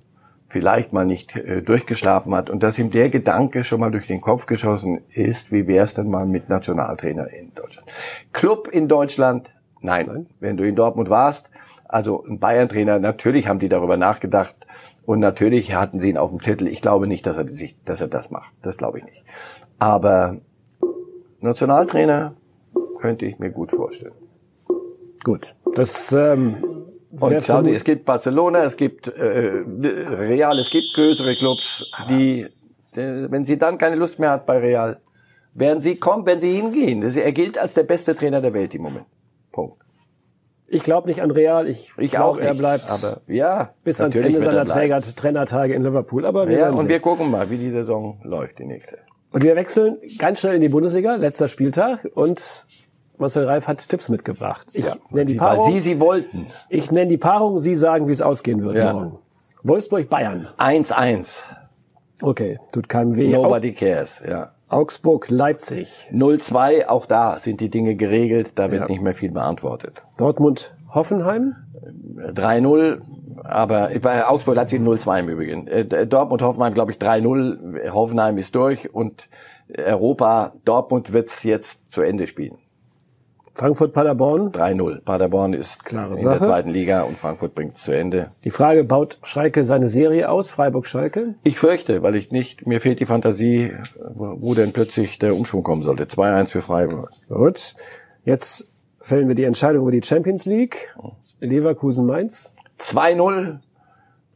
vielleicht 0.51 0.93
mal 0.93 1.07
nicht 1.07 1.37
äh, 1.37 1.63
durchgeschlafen 1.63 2.35
hat 2.35 2.51
und 2.51 2.63
dass 2.63 2.79
ihm 2.79 2.91
der 2.91 3.09
Gedanke 3.09 3.65
schon 3.65 3.81
mal 3.81 3.91
durch 3.91 4.09
den 4.09 4.21
Kopf 4.21 4.47
geschossen 4.47 5.01
ist, 5.09 5.53
wie 5.53 5.67
wäre 5.67 5.85
es 5.85 5.95
denn 5.95 6.11
mal 6.11 6.27
mit 6.27 6.49
Nationaltrainer 6.49 7.29
in 7.33 7.55
Deutschland. 7.55 7.91
Club 8.33 8.69
in 8.69 8.89
Deutschland, 8.89 9.55
nein. 9.81 10.07
nein. 10.07 10.27
Wenn 10.41 10.57
du 10.57 10.65
in 10.65 10.75
Dortmund 10.75 11.09
warst, 11.09 11.51
also 11.89 12.25
ein 12.29 12.39
Bayern-Trainer, 12.39 12.99
natürlich 12.99 13.49
haben 13.49 13.61
die 13.61 13.69
darüber 13.69 13.97
nachgedacht 13.97 14.55
und 15.07 15.21
natürlich 15.21 15.75
hatten 15.75 16.01
sie 16.01 16.11
ihn 16.11 16.19
auf 16.19 16.31
dem 16.31 16.41
Titel. 16.41 16.67
Ich 16.67 16.83
glaube 16.83 17.07
nicht, 17.07 17.27
dass 17.27 17.37
er, 17.37 17.49
sich, 17.49 17.77
dass 17.85 18.01
er 18.01 18.09
das 18.09 18.31
macht. 18.31 18.53
Das 18.63 18.77
glaube 18.77 18.99
ich 18.99 19.05
nicht. 19.05 19.25
Aber 19.79 20.37
Nationaltrainer 21.41 22.35
könnte 23.01 23.25
ich 23.25 23.39
mir 23.39 23.51
gut 23.51 23.71
vorstellen. 23.71 24.15
Gut, 25.23 25.55
das 25.75 26.13
ähm, 26.13 26.57
und 27.19 27.43
schau 27.43 27.63
dir, 27.63 27.75
es 27.75 27.85
gibt 27.85 28.05
Barcelona, 28.05 28.65
es 28.65 28.77
gibt 28.77 29.09
äh, 29.09 29.53
Real, 29.69 30.59
es 30.59 30.71
gibt 30.71 30.87
größere 30.95 31.35
Clubs, 31.37 31.91
die, 32.09 32.47
die, 32.95 33.27
wenn 33.31 33.45
sie 33.45 33.59
dann 33.59 33.79
keine 33.79 33.97
Lust 33.97 34.19
mehr 34.19 34.31
hat 34.31 34.47
bei 34.47 34.59
Real, 34.59 35.01
werden 35.55 35.81
sie 35.83 35.97
kommen, 35.97 36.25
wenn 36.27 36.41
sie 36.41 36.53
hingehen. 36.53 37.03
Er 37.03 37.33
gilt 37.33 37.59
als 37.59 37.75
der 37.75 37.83
beste 37.83 38.15
Trainer 38.15 38.41
der 38.41 38.55
Welt 38.55 38.75
im 38.75 38.83
Moment. 38.83 39.07
Punkt. 39.51 39.77
Ich 40.69 40.85
glaube 40.85 41.09
nicht 41.09 41.21
an 41.21 41.33
Real. 41.33 41.67
Ich, 41.69 41.93
Ich 41.99 42.13
glaube, 42.13 42.25
auch 42.29 42.37
nicht. 42.37 42.45
er 42.47 42.55
bleibt 42.55 42.89
aber 42.89 43.21
ja, 43.27 43.75
bis 43.83 44.01
ans 44.01 44.15
Ende 44.15 44.39
er 44.39 44.45
seiner. 44.45 44.65
Träger, 44.65 45.01
Trainertage 45.03 45.75
in 45.75 45.83
Liverpool. 45.83 46.25
Aber 46.25 46.47
wir 46.47 46.55
Ja, 46.57 46.61
werden 46.67 46.75
und 46.75 46.81
sehen. 46.83 46.89
wir 46.91 47.01
gucken 47.01 47.29
mal, 47.29 47.51
wie 47.51 47.59
die 47.59 47.73
Saison 47.73 48.21
läuft, 48.23 48.61
die 48.61 48.67
nächste. 48.67 48.99
Und 49.33 49.43
wir 49.43 49.57
wechseln 49.57 49.99
ganz 50.19 50.39
schnell 50.41 50.55
in 50.55 50.61
die 50.61 50.69
Bundesliga, 50.69 51.17
letzter 51.17 51.49
Spieltag. 51.49 52.09
Und 52.15 52.67
Marcel 53.21 53.45
Reif 53.47 53.67
hat 53.67 53.89
Tipps 53.89 54.09
mitgebracht. 54.09 54.67
Ich 54.73 54.87
nenne 55.11 55.27
die 55.27 55.35
Die, 55.35 55.41
weil 55.41 55.57
Paarung. 55.57 55.73
sie 55.73 55.79
sie 55.81 56.01
wollten. 56.01 56.47
ich 56.69 56.91
nenne 56.91 57.09
die 57.09 57.19
Paarung. 57.19 57.59
Sie 57.59 57.77
sagen, 57.77 58.09
wie 58.09 58.13
es 58.13 58.23
ausgehen 58.23 58.63
wird 58.63 58.77
Ja. 58.77 58.93
morgen. 58.93 59.19
Wolfsburg 59.63 60.09
Bayern. 60.09 60.49
1-1. 60.59 61.45
Okay, 62.23 62.59
tut 62.73 62.89
keinem 62.89 63.17
weh. 63.17 63.29
Nobody 63.29 63.73
cares, 63.73 64.21
ja. 64.29 64.51
Augsburg 64.69 65.29
Leipzig. 65.31 66.09
0-2, 66.13 66.87
auch 66.89 67.07
da 67.07 67.39
sind 67.41 67.61
die 67.61 67.71
Dinge 67.71 67.97
geregelt, 67.97 68.53
da 68.55 68.71
wird 68.71 68.83
Ja. 68.83 68.89
nicht 68.89 69.03
mehr 69.03 69.15
viel 69.15 69.33
beantwortet. 69.33 70.03
Dortmund 70.17 70.75
Hoffenheim. 70.95 71.57
3-0, 72.33 73.01
aber 73.43 73.91
bei 74.01 74.27
Augsburg 74.27 74.57
Leipzig 74.57 74.81
0-2 74.81 75.21
im 75.21 75.29
Übrigen. 75.29 75.67
Äh, 75.67 76.07
Dortmund 76.07 76.43
Hoffenheim, 76.43 76.75
glaube 76.75 76.93
ich, 76.93 76.99
3-0. 76.99 77.91
Hoffenheim 77.93 78.39
ist 78.39 78.55
durch 78.55 78.93
und 78.95 79.29
Europa, 79.77 80.53
Dortmund 80.65 81.13
wird's 81.13 81.43
jetzt 81.43 81.93
zu 81.93 82.03
Ende 82.03 82.27
spielen. 82.27 82.59
Frankfurt 83.55 83.93
Paderborn. 83.93 84.53
3-0. 84.53 85.01
Paderborn 85.03 85.53
ist 85.55 85.85
Klare 85.85 86.13
in 86.13 86.17
Sache. 86.17 86.39
der 86.39 86.49
zweiten 86.49 86.71
Liga 86.71 87.03
und 87.03 87.19
Frankfurt 87.19 87.55
bringt's 87.55 87.85
zu 87.85 87.93
Ende. 87.93 88.31
Die 88.45 88.51
Frage, 88.51 88.85
baut 88.85 89.19
Schalke 89.23 89.65
seine 89.65 89.89
Serie 89.89 90.31
aus? 90.31 90.51
Freiburg 90.51 90.87
Schalke. 90.87 91.35
Ich 91.45 91.59
fürchte, 91.59 92.03
weil 92.03 92.17
ich 92.17 92.31
nicht, 92.31 92.67
mir 92.67 92.81
fehlt 92.81 93.01
die 93.01 93.07
Fantasie, 93.07 93.73
wo 94.15 94.55
denn 94.55 94.73
plötzlich 94.73 95.19
der 95.19 95.35
Umschwung 95.35 95.63
kommen 95.63 95.83
sollte. 95.83 96.05
2-1 96.05 96.47
für 96.47 96.63
Freiburg. 96.63 97.11
Gut. 97.29 97.75
Jetzt 98.25 98.71
fällen 99.01 99.29
wir 99.29 99.35
die 99.35 99.45
Entscheidung 99.45 99.83
über 99.83 99.93
die 99.93 100.03
Champions 100.03 100.45
League. 100.45 100.95
Leverkusen 101.41 102.07
Mainz. 102.07 102.53
2-0, 102.79 103.59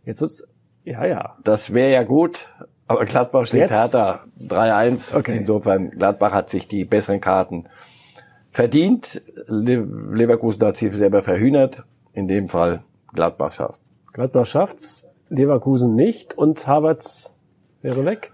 Jetzt 0.04 0.20
wird's, 0.20 0.44
ja, 0.84 1.06
ja. 1.06 1.36
das 1.44 1.72
wäre 1.72 1.90
ja 1.90 2.02
gut, 2.02 2.46
aber 2.86 3.06
Gladbach 3.06 3.46
schlägt 3.46 3.70
Jetzt? 3.70 3.80
Hertha 3.80 4.24
3-1. 4.40 5.16
Okay. 5.16 5.38
Insofern, 5.38 5.90
Gladbach 5.90 6.32
hat 6.32 6.50
sich 6.50 6.68
die 6.68 6.84
besseren 6.84 7.20
Karten 7.20 7.64
verdient. 8.54 9.20
Le 9.48 9.86
Leverkusen 10.12 10.64
hat 10.64 10.78
sie 10.78 10.88
selber 10.88 11.22
verhühnert. 11.22 11.82
In 12.14 12.28
dem 12.28 12.48
Fall 12.48 12.82
Gladbach 13.12 13.52
schafft. 13.52 13.80
Gladbach 14.12 14.46
schafft's. 14.46 15.08
Leverkusen 15.28 15.94
nicht. 15.94 16.38
Und 16.38 16.66
Havertz 16.66 17.34
wäre 17.82 18.06
weg. 18.06 18.32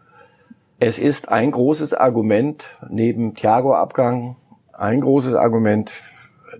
Es 0.78 0.98
ist 0.98 1.28
ein 1.28 1.50
großes 1.50 1.94
Argument 1.94 2.70
neben 2.88 3.34
Thiago-Abgang, 3.34 4.36
ein 4.72 5.00
großes 5.00 5.34
Argument, 5.34 5.92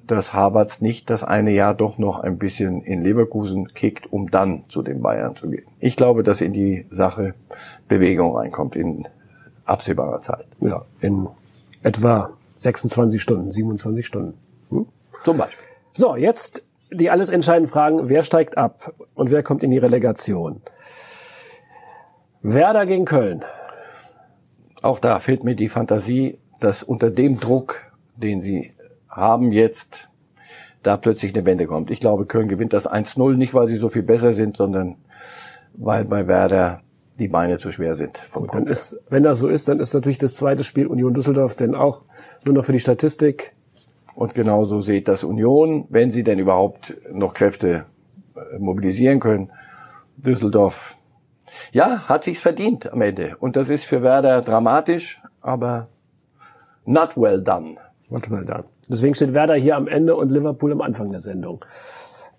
dass 0.07 0.33
Havertz 0.33 0.81
nicht 0.81 1.09
das 1.09 1.25
eine 1.25 1.53
Jahr 1.53 1.75
doch 1.75 1.99
noch 1.99 2.19
ein 2.21 2.39
bisschen 2.39 2.83
in 2.83 3.03
Leverkusen 3.03 3.73
kickt, 3.73 4.13
um 4.13 4.31
dann 4.31 4.65
zu 4.69 4.83
den 4.83 5.01
Bayern 5.01 5.37
zu 5.37 5.49
gehen. 5.49 5.67
Ich 5.79 5.97
glaube, 5.97 6.23
dass 6.23 6.41
in 6.41 6.53
die 6.53 6.87
Sache 6.91 7.35
Bewegung 7.89 8.37
reinkommt 8.37 8.77
in 8.77 9.09
absehbarer 9.65 10.21
Zeit. 10.21 10.47
Ja, 10.61 10.85
in 11.01 11.29
etwa 11.83 12.31
26 12.61 13.21
Stunden, 13.21 13.51
27 13.51 14.07
Stunden. 14.07 14.39
Hm? 14.69 14.87
Zum 15.25 15.37
Beispiel. 15.37 15.67
So, 15.93 16.17
jetzt 16.17 16.63
die 16.93 17.11
alles 17.11 17.29
entscheidenden 17.29 17.71
Fragen. 17.71 18.09
Wer 18.09 18.23
steigt 18.23 18.59
ab 18.59 18.95
und 19.15 19.31
wer 19.31 19.43
kommt 19.43 19.63
in 19.63 19.71
die 19.71 19.79
Relegation? 19.79 20.61
Werder 22.43 22.87
gegen 22.87 23.05
Köln. 23.05 23.45
Auch 24.83 24.99
da 24.99 25.21
fehlt 25.21 25.45
mir 25.45 25.55
die 25.55 25.69
Fantasie, 25.69 26.39
dass 26.59 26.83
unter 26.83 27.11
dem 27.11 27.39
Druck, 27.39 27.93
den 28.17 28.43
sie 28.43 28.75
haben 29.09 29.53
jetzt, 29.53 30.09
da 30.83 30.97
plötzlich 30.97 31.35
eine 31.35 31.45
Wende 31.45 31.67
kommt. 31.67 31.91
Ich 31.91 32.01
glaube, 32.01 32.27
Köln 32.27 32.49
gewinnt 32.49 32.73
das 32.73 32.89
1-0, 32.89 33.37
nicht 33.37 33.55
weil 33.55 33.69
sie 33.69 33.77
so 33.77 33.89
viel 33.89 34.03
besser 34.03 34.33
sind, 34.33 34.57
sondern 34.57 34.97
weil 35.75 36.05
bei 36.05 36.27
Werder 36.27 36.83
die 37.21 37.29
Beine 37.29 37.59
zu 37.59 37.71
schwer 37.71 37.95
sind. 37.95 38.19
Vom 38.33 38.49
Dann 38.49 38.67
ist, 38.67 38.99
wenn 39.11 39.23
das 39.23 39.39
so 39.39 39.49
ist, 39.49 39.69
dann 39.69 39.79
ist 39.79 39.95
natürlich 39.95 40.19
das 40.19 40.35
zweite 40.35 40.65
Spiel 40.65 40.87
Union 40.87 41.15
Düsseldorf 41.15 41.55
denn 41.55 41.75
auch 41.75 42.03
nur 42.45 42.55
noch 42.55 42.65
für 42.65 42.73
die 42.73 42.81
Statistik. 42.81 43.55
Und 44.15 44.35
genauso 44.35 44.81
sieht 44.81 45.07
das 45.07 45.23
Union, 45.23 45.87
wenn 45.91 46.11
sie 46.11 46.25
denn 46.25 46.39
überhaupt 46.39 46.97
noch 47.13 47.35
Kräfte 47.35 47.85
äh, 48.35 48.59
mobilisieren 48.59 49.21
können. 49.21 49.51
Düsseldorf, 50.17 50.97
ja, 51.73 52.09
hat 52.09 52.25
sich's 52.25 52.41
verdient 52.41 52.93
am 52.93 53.01
Ende. 53.03 53.37
Und 53.39 53.57
das 53.57 53.69
ist 53.69 53.85
für 53.85 54.03
Werder 54.03 54.43
dramatisch, 54.43 55.23
aber 55.41 55.89
not 56.85 57.17
well 57.17 57.43
done. 57.43 57.77
Warte 58.09 58.33
mal 58.33 58.45
da. 58.45 58.65
Deswegen 58.89 59.15
steht 59.15 59.35
Werder 59.35 59.55
hier 59.55 59.77
am 59.77 59.87
Ende 59.87 60.17
und 60.17 60.33
Liverpool 60.33 60.73
am 60.73 60.81
Anfang 60.81 61.11
der 61.11 61.21
Sendung. 61.21 61.65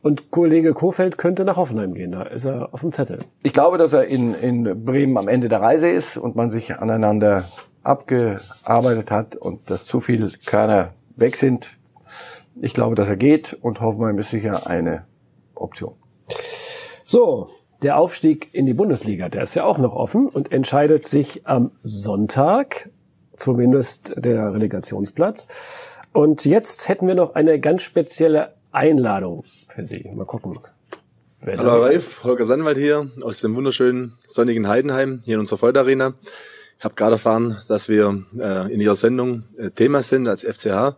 Und 0.01 0.31
Kollege 0.31 0.73
Kofeld 0.73 1.17
könnte 1.17 1.45
nach 1.45 1.57
Hoffenheim 1.57 1.93
gehen. 1.93 2.11
Da 2.11 2.23
ist 2.23 2.45
er 2.45 2.73
auf 2.73 2.81
dem 2.81 2.91
Zettel. 2.91 3.19
Ich 3.43 3.53
glaube, 3.53 3.77
dass 3.77 3.93
er 3.93 4.05
in, 4.05 4.33
in 4.33 4.83
Bremen 4.83 5.17
am 5.17 5.27
Ende 5.27 5.47
der 5.47 5.61
Reise 5.61 5.89
ist 5.89 6.17
und 6.17 6.35
man 6.35 6.51
sich 6.51 6.79
aneinander 6.79 7.45
abgearbeitet 7.83 9.11
hat 9.11 9.35
und 9.35 9.69
dass 9.69 9.85
zu 9.85 9.99
viel 9.99 10.31
Körner 10.45 10.93
weg 11.15 11.35
sind. 11.35 11.77
Ich 12.59 12.73
glaube, 12.73 12.95
dass 12.95 13.07
er 13.07 13.15
geht 13.15 13.53
und 13.53 13.81
Hoffenheim 13.81 14.17
ist 14.17 14.31
sicher 14.31 14.67
eine 14.67 15.05
Option. 15.55 15.93
So, 17.03 17.49
der 17.81 17.97
Aufstieg 17.97 18.53
in 18.53 18.65
die 18.65 18.73
Bundesliga, 18.73 19.29
der 19.29 19.43
ist 19.43 19.55
ja 19.55 19.63
auch 19.63 19.77
noch 19.77 19.95
offen 19.95 20.27
und 20.27 20.51
entscheidet 20.51 21.05
sich 21.05 21.47
am 21.47 21.71
Sonntag, 21.83 22.89
zumindest 23.37 24.13
der 24.17 24.53
Relegationsplatz. 24.53 25.47
Und 26.13 26.45
jetzt 26.45 26.89
hätten 26.89 27.07
wir 27.07 27.15
noch 27.15 27.35
eine 27.35 27.59
ganz 27.59 27.81
spezielle 27.83 28.53
Einladung 28.71 29.43
für 29.69 29.83
Sie. 29.83 30.09
Mal 30.13 30.25
gucken. 30.25 30.59
Wer 31.41 31.57
Hallo 31.57 31.69
das- 31.69 31.79
Ralf, 31.79 32.23
Holger 32.23 32.45
Sandwald 32.45 32.77
hier 32.77 33.09
aus 33.23 33.41
dem 33.41 33.55
wunderschönen 33.55 34.13
sonnigen 34.27 34.67
Heidenheim 34.67 35.21
hier 35.25 35.35
in 35.35 35.39
unserer 35.39 35.57
Freude-Arena. 35.57 36.13
Ich 36.77 36.83
habe 36.85 36.95
gerade 36.95 37.13
erfahren, 37.13 37.57
dass 37.67 37.89
wir 37.89 38.23
äh, 38.39 38.71
in 38.73 38.79
Ihrer 38.79 38.95
Sendung 38.95 39.43
äh, 39.57 39.69
Thema 39.71 40.03
sind 40.03 40.27
als 40.27 40.43
FCH. 40.43 40.95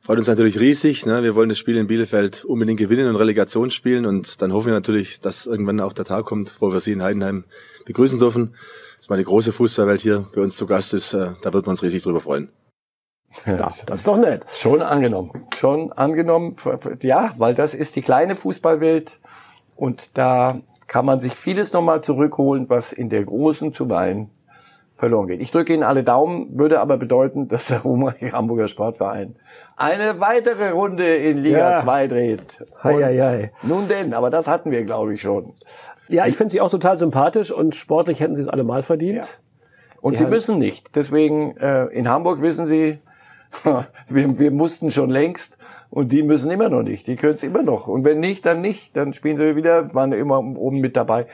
Freut 0.00 0.18
uns 0.18 0.28
natürlich 0.28 0.58
riesig. 0.58 1.04
Ne? 1.06 1.22
Wir 1.22 1.34
wollen 1.34 1.48
das 1.48 1.58
Spiel 1.58 1.76
in 1.76 1.86
Bielefeld 1.86 2.44
unbedingt 2.44 2.78
gewinnen 2.78 3.08
und 3.08 3.16
Relegation 3.16 3.70
spielen 3.70 4.06
und 4.06 4.40
dann 4.40 4.52
hoffen 4.52 4.66
wir 4.68 4.74
natürlich, 4.74 5.20
dass 5.20 5.44
irgendwann 5.46 5.80
auch 5.80 5.92
der 5.92 6.04
Tag 6.04 6.24
kommt, 6.26 6.54
wo 6.60 6.72
wir 6.72 6.80
Sie 6.80 6.92
in 6.92 7.02
Heidenheim 7.02 7.44
begrüßen 7.84 8.18
dürfen. 8.18 8.54
Dass 8.96 9.08
mal 9.08 9.16
die 9.18 9.24
große 9.24 9.52
Fußballwelt 9.52 10.00
hier 10.00 10.26
bei 10.34 10.40
uns 10.40 10.56
zu 10.56 10.66
Gast 10.66 10.94
ist. 10.94 11.12
Äh, 11.12 11.30
da 11.42 11.52
wird 11.52 11.66
man 11.66 11.72
uns 11.74 11.82
riesig 11.82 12.02
drüber 12.02 12.20
freuen. 12.20 12.48
Ja, 13.46 13.56
das 13.56 13.84
ist 14.00 14.08
doch 14.08 14.16
nett. 14.16 14.44
Schon 14.52 14.82
angenommen. 14.82 15.30
Schon 15.56 15.92
angenommen. 15.92 16.56
Ja, 17.02 17.32
weil 17.38 17.54
das 17.54 17.74
ist 17.74 17.96
die 17.96 18.02
kleine 18.02 18.36
Fußballwelt 18.36 19.18
und 19.76 20.16
da 20.18 20.58
kann 20.86 21.04
man 21.04 21.20
sich 21.20 21.34
vieles 21.34 21.72
nochmal 21.72 22.00
zurückholen, 22.02 22.68
was 22.68 22.92
in 22.92 23.08
der 23.10 23.24
großen 23.24 23.72
zuweilen 23.74 24.30
verloren 24.96 25.28
geht. 25.28 25.40
Ich 25.40 25.50
drücke 25.52 25.72
Ihnen 25.74 25.84
alle 25.84 26.02
Daumen, 26.02 26.58
würde 26.58 26.80
aber 26.80 26.96
bedeuten, 26.96 27.48
dass 27.48 27.66
der 27.68 27.82
Hamburger 28.32 28.68
Sportverein 28.68 29.36
eine 29.76 30.18
weitere 30.20 30.70
Runde 30.70 31.06
in 31.16 31.38
Liga 31.38 31.74
Ja. 31.76 31.82
2 31.82 32.06
dreht. 32.08 32.64
Hei, 32.82 32.94
hei, 32.94 33.18
hei. 33.18 33.52
Nun 33.62 33.86
denn, 33.86 34.12
aber 34.14 34.30
das 34.30 34.48
hatten 34.48 34.70
wir, 34.72 34.84
glaube 34.84 35.14
ich, 35.14 35.20
schon. 35.22 35.52
Ja, 36.08 36.26
ich 36.26 36.36
finde 36.36 36.50
Sie 36.50 36.60
auch 36.60 36.70
total 36.70 36.96
sympathisch 36.96 37.52
und 37.52 37.74
sportlich 37.76 38.18
hätten 38.20 38.34
Sie 38.34 38.42
es 38.42 38.48
alle 38.48 38.64
mal 38.64 38.82
verdient. 38.82 39.42
Und 40.00 40.14
Die 40.14 40.18
sie 40.18 40.26
müssen 40.26 40.58
nicht. 40.58 40.96
Deswegen, 40.96 41.56
äh, 41.58 41.84
in 41.86 42.08
Hamburg 42.08 42.40
wissen 42.40 42.66
sie, 42.68 42.98
wir, 44.08 44.38
wir 44.38 44.50
mussten 44.50 44.90
schon 44.90 45.10
längst 45.10 45.58
und 45.90 46.12
die 46.12 46.22
müssen 46.22 46.50
immer 46.50 46.68
noch 46.68 46.82
nicht. 46.82 47.06
Die 47.06 47.16
können 47.16 47.34
es 47.34 47.42
immer 47.42 47.62
noch. 47.62 47.88
Und 47.88 48.04
wenn 48.04 48.20
nicht, 48.20 48.44
dann 48.46 48.60
nicht. 48.60 48.96
Dann 48.96 49.14
spielen 49.14 49.38
sie 49.38 49.56
wieder, 49.56 49.94
waren 49.94 50.12
immer 50.12 50.38
oben 50.38 50.80
mit 50.80 50.96
dabei. 50.96 51.26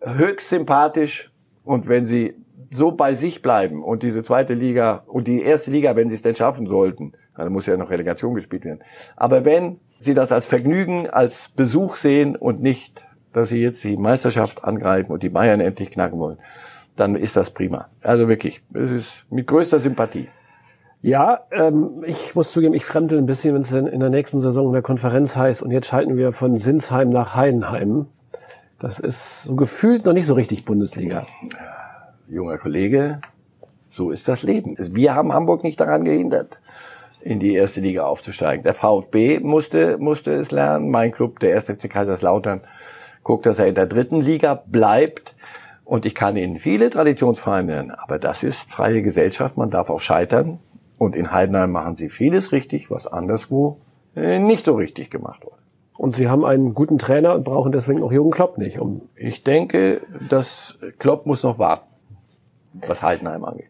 Höchst 0.00 0.50
sympathisch. 0.50 1.30
Und 1.64 1.88
wenn 1.88 2.06
sie 2.06 2.34
so 2.70 2.92
bei 2.92 3.14
sich 3.14 3.40
bleiben 3.40 3.82
und 3.82 4.02
diese 4.02 4.22
zweite 4.22 4.54
Liga 4.54 5.04
und 5.06 5.28
die 5.28 5.42
erste 5.42 5.70
Liga, 5.70 5.96
wenn 5.96 6.08
sie 6.08 6.16
es 6.16 6.22
denn 6.22 6.36
schaffen 6.36 6.66
sollten, 6.66 7.12
dann 7.36 7.52
muss 7.52 7.66
ja 7.66 7.76
noch 7.76 7.90
Relegation 7.90 8.34
gespielt 8.34 8.64
werden. 8.64 8.80
Aber 9.16 9.44
wenn 9.44 9.78
sie 10.00 10.14
das 10.14 10.32
als 10.32 10.46
Vergnügen, 10.46 11.08
als 11.08 11.48
Besuch 11.50 11.96
sehen 11.96 12.36
und 12.36 12.62
nicht, 12.62 13.06
dass 13.32 13.48
sie 13.48 13.58
jetzt 13.58 13.82
die 13.84 13.96
Meisterschaft 13.96 14.64
angreifen 14.64 15.12
und 15.12 15.22
die 15.22 15.28
Bayern 15.28 15.60
endlich 15.60 15.90
knacken 15.90 16.18
wollen, 16.18 16.38
dann 16.96 17.16
ist 17.16 17.36
das 17.36 17.50
prima. 17.50 17.88
Also 18.02 18.28
wirklich, 18.28 18.62
es 18.72 18.90
ist 18.90 19.26
mit 19.30 19.46
größter 19.46 19.80
Sympathie. 19.80 20.28
Ja, 21.04 21.40
ähm, 21.50 22.02
ich 22.06 22.34
muss 22.34 22.50
zugeben, 22.50 22.72
ich 22.72 22.86
fremdel 22.86 23.18
ein 23.18 23.26
bisschen, 23.26 23.52
wenn 23.52 23.60
es 23.60 23.70
in 23.72 24.00
der 24.00 24.08
nächsten 24.08 24.40
Saison 24.40 24.68
in 24.68 24.72
der 24.72 24.80
Konferenz 24.80 25.36
heißt 25.36 25.62
und 25.62 25.70
jetzt 25.70 25.88
schalten 25.88 26.16
wir 26.16 26.32
von 26.32 26.56
Sinsheim 26.56 27.10
nach 27.10 27.34
Heidenheim. 27.34 28.06
Das 28.78 29.00
ist 29.00 29.42
so 29.42 29.54
gefühlt 29.54 30.06
noch 30.06 30.14
nicht 30.14 30.24
so 30.24 30.32
richtig 30.32 30.64
Bundesliga. 30.64 31.26
Junger 32.26 32.56
Kollege, 32.56 33.20
so 33.90 34.12
ist 34.12 34.28
das 34.28 34.44
Leben. 34.44 34.76
Wir 34.78 35.14
haben 35.14 35.34
Hamburg 35.34 35.62
nicht 35.62 35.78
daran 35.78 36.04
gehindert, 36.04 36.58
in 37.20 37.38
die 37.38 37.52
erste 37.54 37.82
Liga 37.82 38.04
aufzusteigen. 38.06 38.64
Der 38.64 38.72
VfB 38.72 39.40
musste, 39.40 39.98
musste 39.98 40.32
es 40.32 40.52
lernen. 40.52 40.90
Mein 40.90 41.12
Club, 41.12 41.38
der 41.38 41.54
1. 41.54 41.64
FC 41.66 41.90
Kaiserslautern, 41.90 42.62
guckt, 43.22 43.44
dass 43.44 43.58
er 43.58 43.66
in 43.66 43.74
der 43.74 43.84
dritten 43.84 44.22
Liga 44.22 44.54
bleibt. 44.54 45.36
Und 45.84 46.06
ich 46.06 46.14
kann 46.14 46.38
Ihnen 46.38 46.56
viele 46.56 46.88
Traditionsvereine 46.88 47.74
nennen, 47.74 47.90
aber 47.90 48.18
das 48.18 48.42
ist 48.42 48.72
freie 48.72 49.02
Gesellschaft, 49.02 49.58
man 49.58 49.68
darf 49.68 49.90
auch 49.90 50.00
scheitern. 50.00 50.60
Und 51.04 51.14
in 51.14 51.30
Heidenheim 51.30 51.70
machen 51.70 51.96
sie 51.96 52.08
vieles 52.08 52.52
richtig, 52.52 52.90
was 52.90 53.06
anderswo 53.06 53.78
äh, 54.16 54.38
nicht 54.38 54.64
so 54.64 54.74
richtig 54.74 55.10
gemacht 55.10 55.44
wurde. 55.44 55.58
Und 55.96 56.14
Sie 56.14 56.28
haben 56.28 56.44
einen 56.44 56.74
guten 56.74 56.98
Trainer 56.98 57.34
und 57.34 57.44
brauchen 57.44 57.70
deswegen 57.70 58.02
auch 58.02 58.10
Jürgen 58.10 58.30
Klopp 58.30 58.58
nicht. 58.58 58.80
Um 58.80 59.02
Ich 59.14 59.44
denke, 59.44 60.00
dass 60.28 60.76
Klopp 60.98 61.26
muss 61.26 61.42
noch 61.42 61.58
warten, 61.58 61.86
was 62.86 63.02
Heidenheim 63.02 63.44
angeht. 63.44 63.68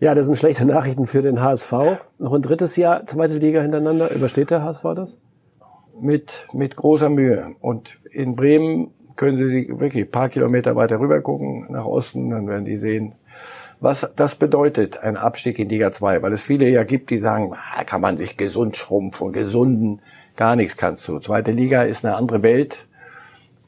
ja, 0.00 0.14
das 0.14 0.26
sind 0.26 0.36
schlechte 0.36 0.66
Nachrichten 0.66 1.06
für 1.06 1.22
den 1.22 1.40
HSV. 1.40 1.72
Noch 2.18 2.32
ein 2.34 2.42
drittes 2.42 2.76
Jahr 2.76 3.06
zweite 3.06 3.38
Liga 3.38 3.62
hintereinander. 3.62 4.12
Übersteht 4.14 4.50
der 4.50 4.62
HSV 4.62 4.82
das? 4.96 5.18
Mit, 5.98 6.46
mit 6.52 6.76
großer 6.76 7.08
Mühe. 7.08 7.54
Und 7.60 8.00
in 8.10 8.34
Bremen 8.34 8.90
können 9.16 9.38
Sie 9.38 9.48
sich 9.48 9.68
wirklich 9.68 10.04
ein 10.04 10.10
paar 10.10 10.28
Kilometer 10.28 10.74
weiter 10.76 10.98
rüber 10.98 11.20
gucken, 11.20 11.66
nach 11.70 11.84
Osten, 11.84 12.30
dann 12.30 12.48
werden 12.48 12.64
die 12.64 12.76
sehen, 12.76 13.14
was 13.82 14.08
das 14.14 14.36
bedeutet, 14.36 14.98
ein 15.02 15.16
Abstieg 15.16 15.58
in 15.58 15.68
Liga 15.68 15.92
2. 15.92 16.22
Weil 16.22 16.32
es 16.32 16.42
viele 16.42 16.68
ja 16.68 16.84
gibt, 16.84 17.10
die 17.10 17.18
sagen, 17.18 17.52
ah, 17.54 17.82
kann 17.84 18.00
man 18.00 18.16
sich 18.16 18.36
gesund 18.36 18.76
schrumpfen, 18.76 19.32
gesunden, 19.32 20.00
gar 20.36 20.54
nichts 20.54 20.76
kannst 20.76 21.06
du. 21.08 21.18
Zweite 21.18 21.50
Liga 21.50 21.82
ist 21.82 22.04
eine 22.04 22.14
andere 22.14 22.42
Welt. 22.42 22.86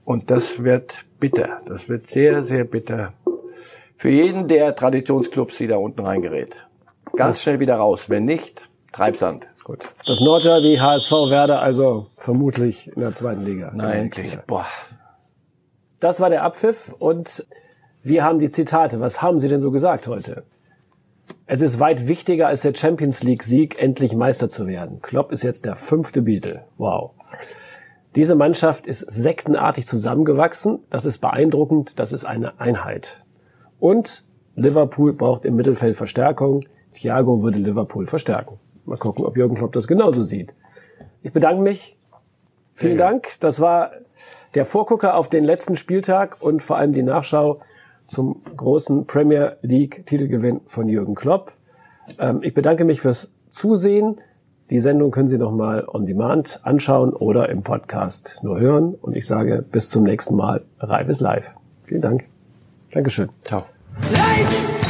Und 0.05 0.31
das 0.31 0.63
wird 0.63 1.05
bitter. 1.19 1.61
Das 1.67 1.89
wird 1.89 2.09
sehr, 2.09 2.45
sehr 2.45 2.65
bitter. 2.65 3.13
Für 3.97 4.11
jeden 4.11 4.49
der 4.49 4.75
Traditionsclubs, 4.77 5.59
die 5.59 5.67
da 5.67 5.77
unten 5.77 6.01
reingerät. 6.01 6.57
Ganz 7.17 7.43
schnell 7.43 7.59
wieder 7.59 7.77
raus. 7.77 8.05
Wenn 8.09 8.25
nicht, 8.25 8.63
Treibsand. 8.93 9.49
Gut. 9.65 9.81
Das 10.07 10.21
Nordderby 10.21 10.77
HSV 10.77 11.11
Werder 11.11 11.61
also 11.61 12.07
vermutlich 12.17 12.89
in 12.95 13.01
der 13.01 13.15
zweiten 13.15 13.45
Liga. 13.45 13.73
Nein. 13.75 14.11
Jahr. 14.15 14.45
Boah. 14.47 14.67
Das 16.01 16.21
war 16.21 16.29
der 16.29 16.43
Abpfiff 16.45 16.95
und 16.99 17.47
wir 18.05 18.23
haben 18.23 18.39
die 18.39 18.51
Zitate. 18.51 19.01
Was 19.01 19.23
haben 19.23 19.39
Sie 19.39 19.49
denn 19.49 19.61
so 19.61 19.71
gesagt 19.71 20.07
heute? 20.07 20.45
Es 21.47 21.63
ist 21.63 21.81
weit 21.81 22.07
wichtiger 22.07 22.49
als 22.49 22.61
der 22.61 22.75
Champions 22.75 23.23
League 23.23 23.43
Sieg, 23.43 23.83
endlich 23.83 24.15
Meister 24.15 24.49
zu 24.49 24.67
werden. 24.67 25.01
Klopp 25.01 25.33
ist 25.33 25.43
jetzt 25.43 25.65
der 25.65 25.75
fünfte 25.75 26.23
Beatle. 26.23 26.65
Wow. 26.77 27.13
Diese 28.15 28.35
Mannschaft 28.35 28.87
ist 28.87 29.01
sektenartig 29.01 29.87
zusammengewachsen. 29.87 30.81
Das 30.91 31.07
ist 31.07 31.19
beeindruckend. 31.19 31.99
Das 31.99 32.13
ist 32.13 32.25
eine 32.25 32.61
Einheit. 32.61 33.25
Und 33.81 34.25
Liverpool 34.55 35.15
braucht 35.15 35.45
im 35.47 35.57
Mittelfeld 35.57 35.97
Verstärkung. 35.97 36.61
Thiago 36.93 37.43
würde 37.43 37.59
Liverpool 37.59 38.07
verstärken. 38.07 38.59
Mal 38.85 38.99
gucken, 38.99 39.25
ob 39.25 39.37
Jürgen 39.37 39.57
Klopp 39.57 39.73
das 39.73 39.89
genauso 39.89 40.23
sieht. 40.23 40.53
Ich 41.23 41.33
bedanke 41.33 41.63
mich. 41.63 41.99
Vielen 42.75 42.99
Dank. 42.99 43.41
Das 43.41 43.61
war 43.61 43.93
der 44.55 44.65
Vorgucker 44.67 45.17
auf 45.17 45.31
den 45.31 45.43
letzten 45.43 45.77
Spieltag 45.77 46.37
und 46.41 46.63
vor 46.63 46.77
allem 46.77 46.93
die 46.93 47.03
Nachschau 47.03 47.61
zum 48.07 48.43
großen 48.57 49.07
Premier 49.07 49.57
League 49.63 50.07
Titelgewinn 50.07 50.61
von 50.67 50.89
Jürgen 50.89 51.15
Klopp. 51.15 51.53
Ähm, 52.19 52.41
ich 52.43 52.55
bedanke 52.55 52.85
mich 52.85 53.01
fürs 53.01 53.33
Zusehen. 53.51 54.17
Die 54.71 54.81
Sendung 54.81 55.11
können 55.11 55.29
Sie 55.29 55.39
nochmal 55.39 55.87
on 55.87 56.07
demand 56.07 56.61
anschauen 56.63 57.13
oder 57.13 57.49
im 57.51 57.63
Podcast 57.63 58.41
nur 58.43 58.59
hören. 58.59 58.95
Und 58.95 59.15
ich 59.17 59.27
sage 59.27 59.65
bis 59.71 59.91
zum 59.91 60.05
nächsten 60.05 60.37
Mal. 60.37 60.65
Reif 60.79 61.09
ist 61.09 61.21
live. 61.21 61.51
Vielen 61.83 62.01
Dank. 62.01 62.25
Dankeschön. 62.93 63.29
Ciao. 63.43 63.65
Live 64.13 64.84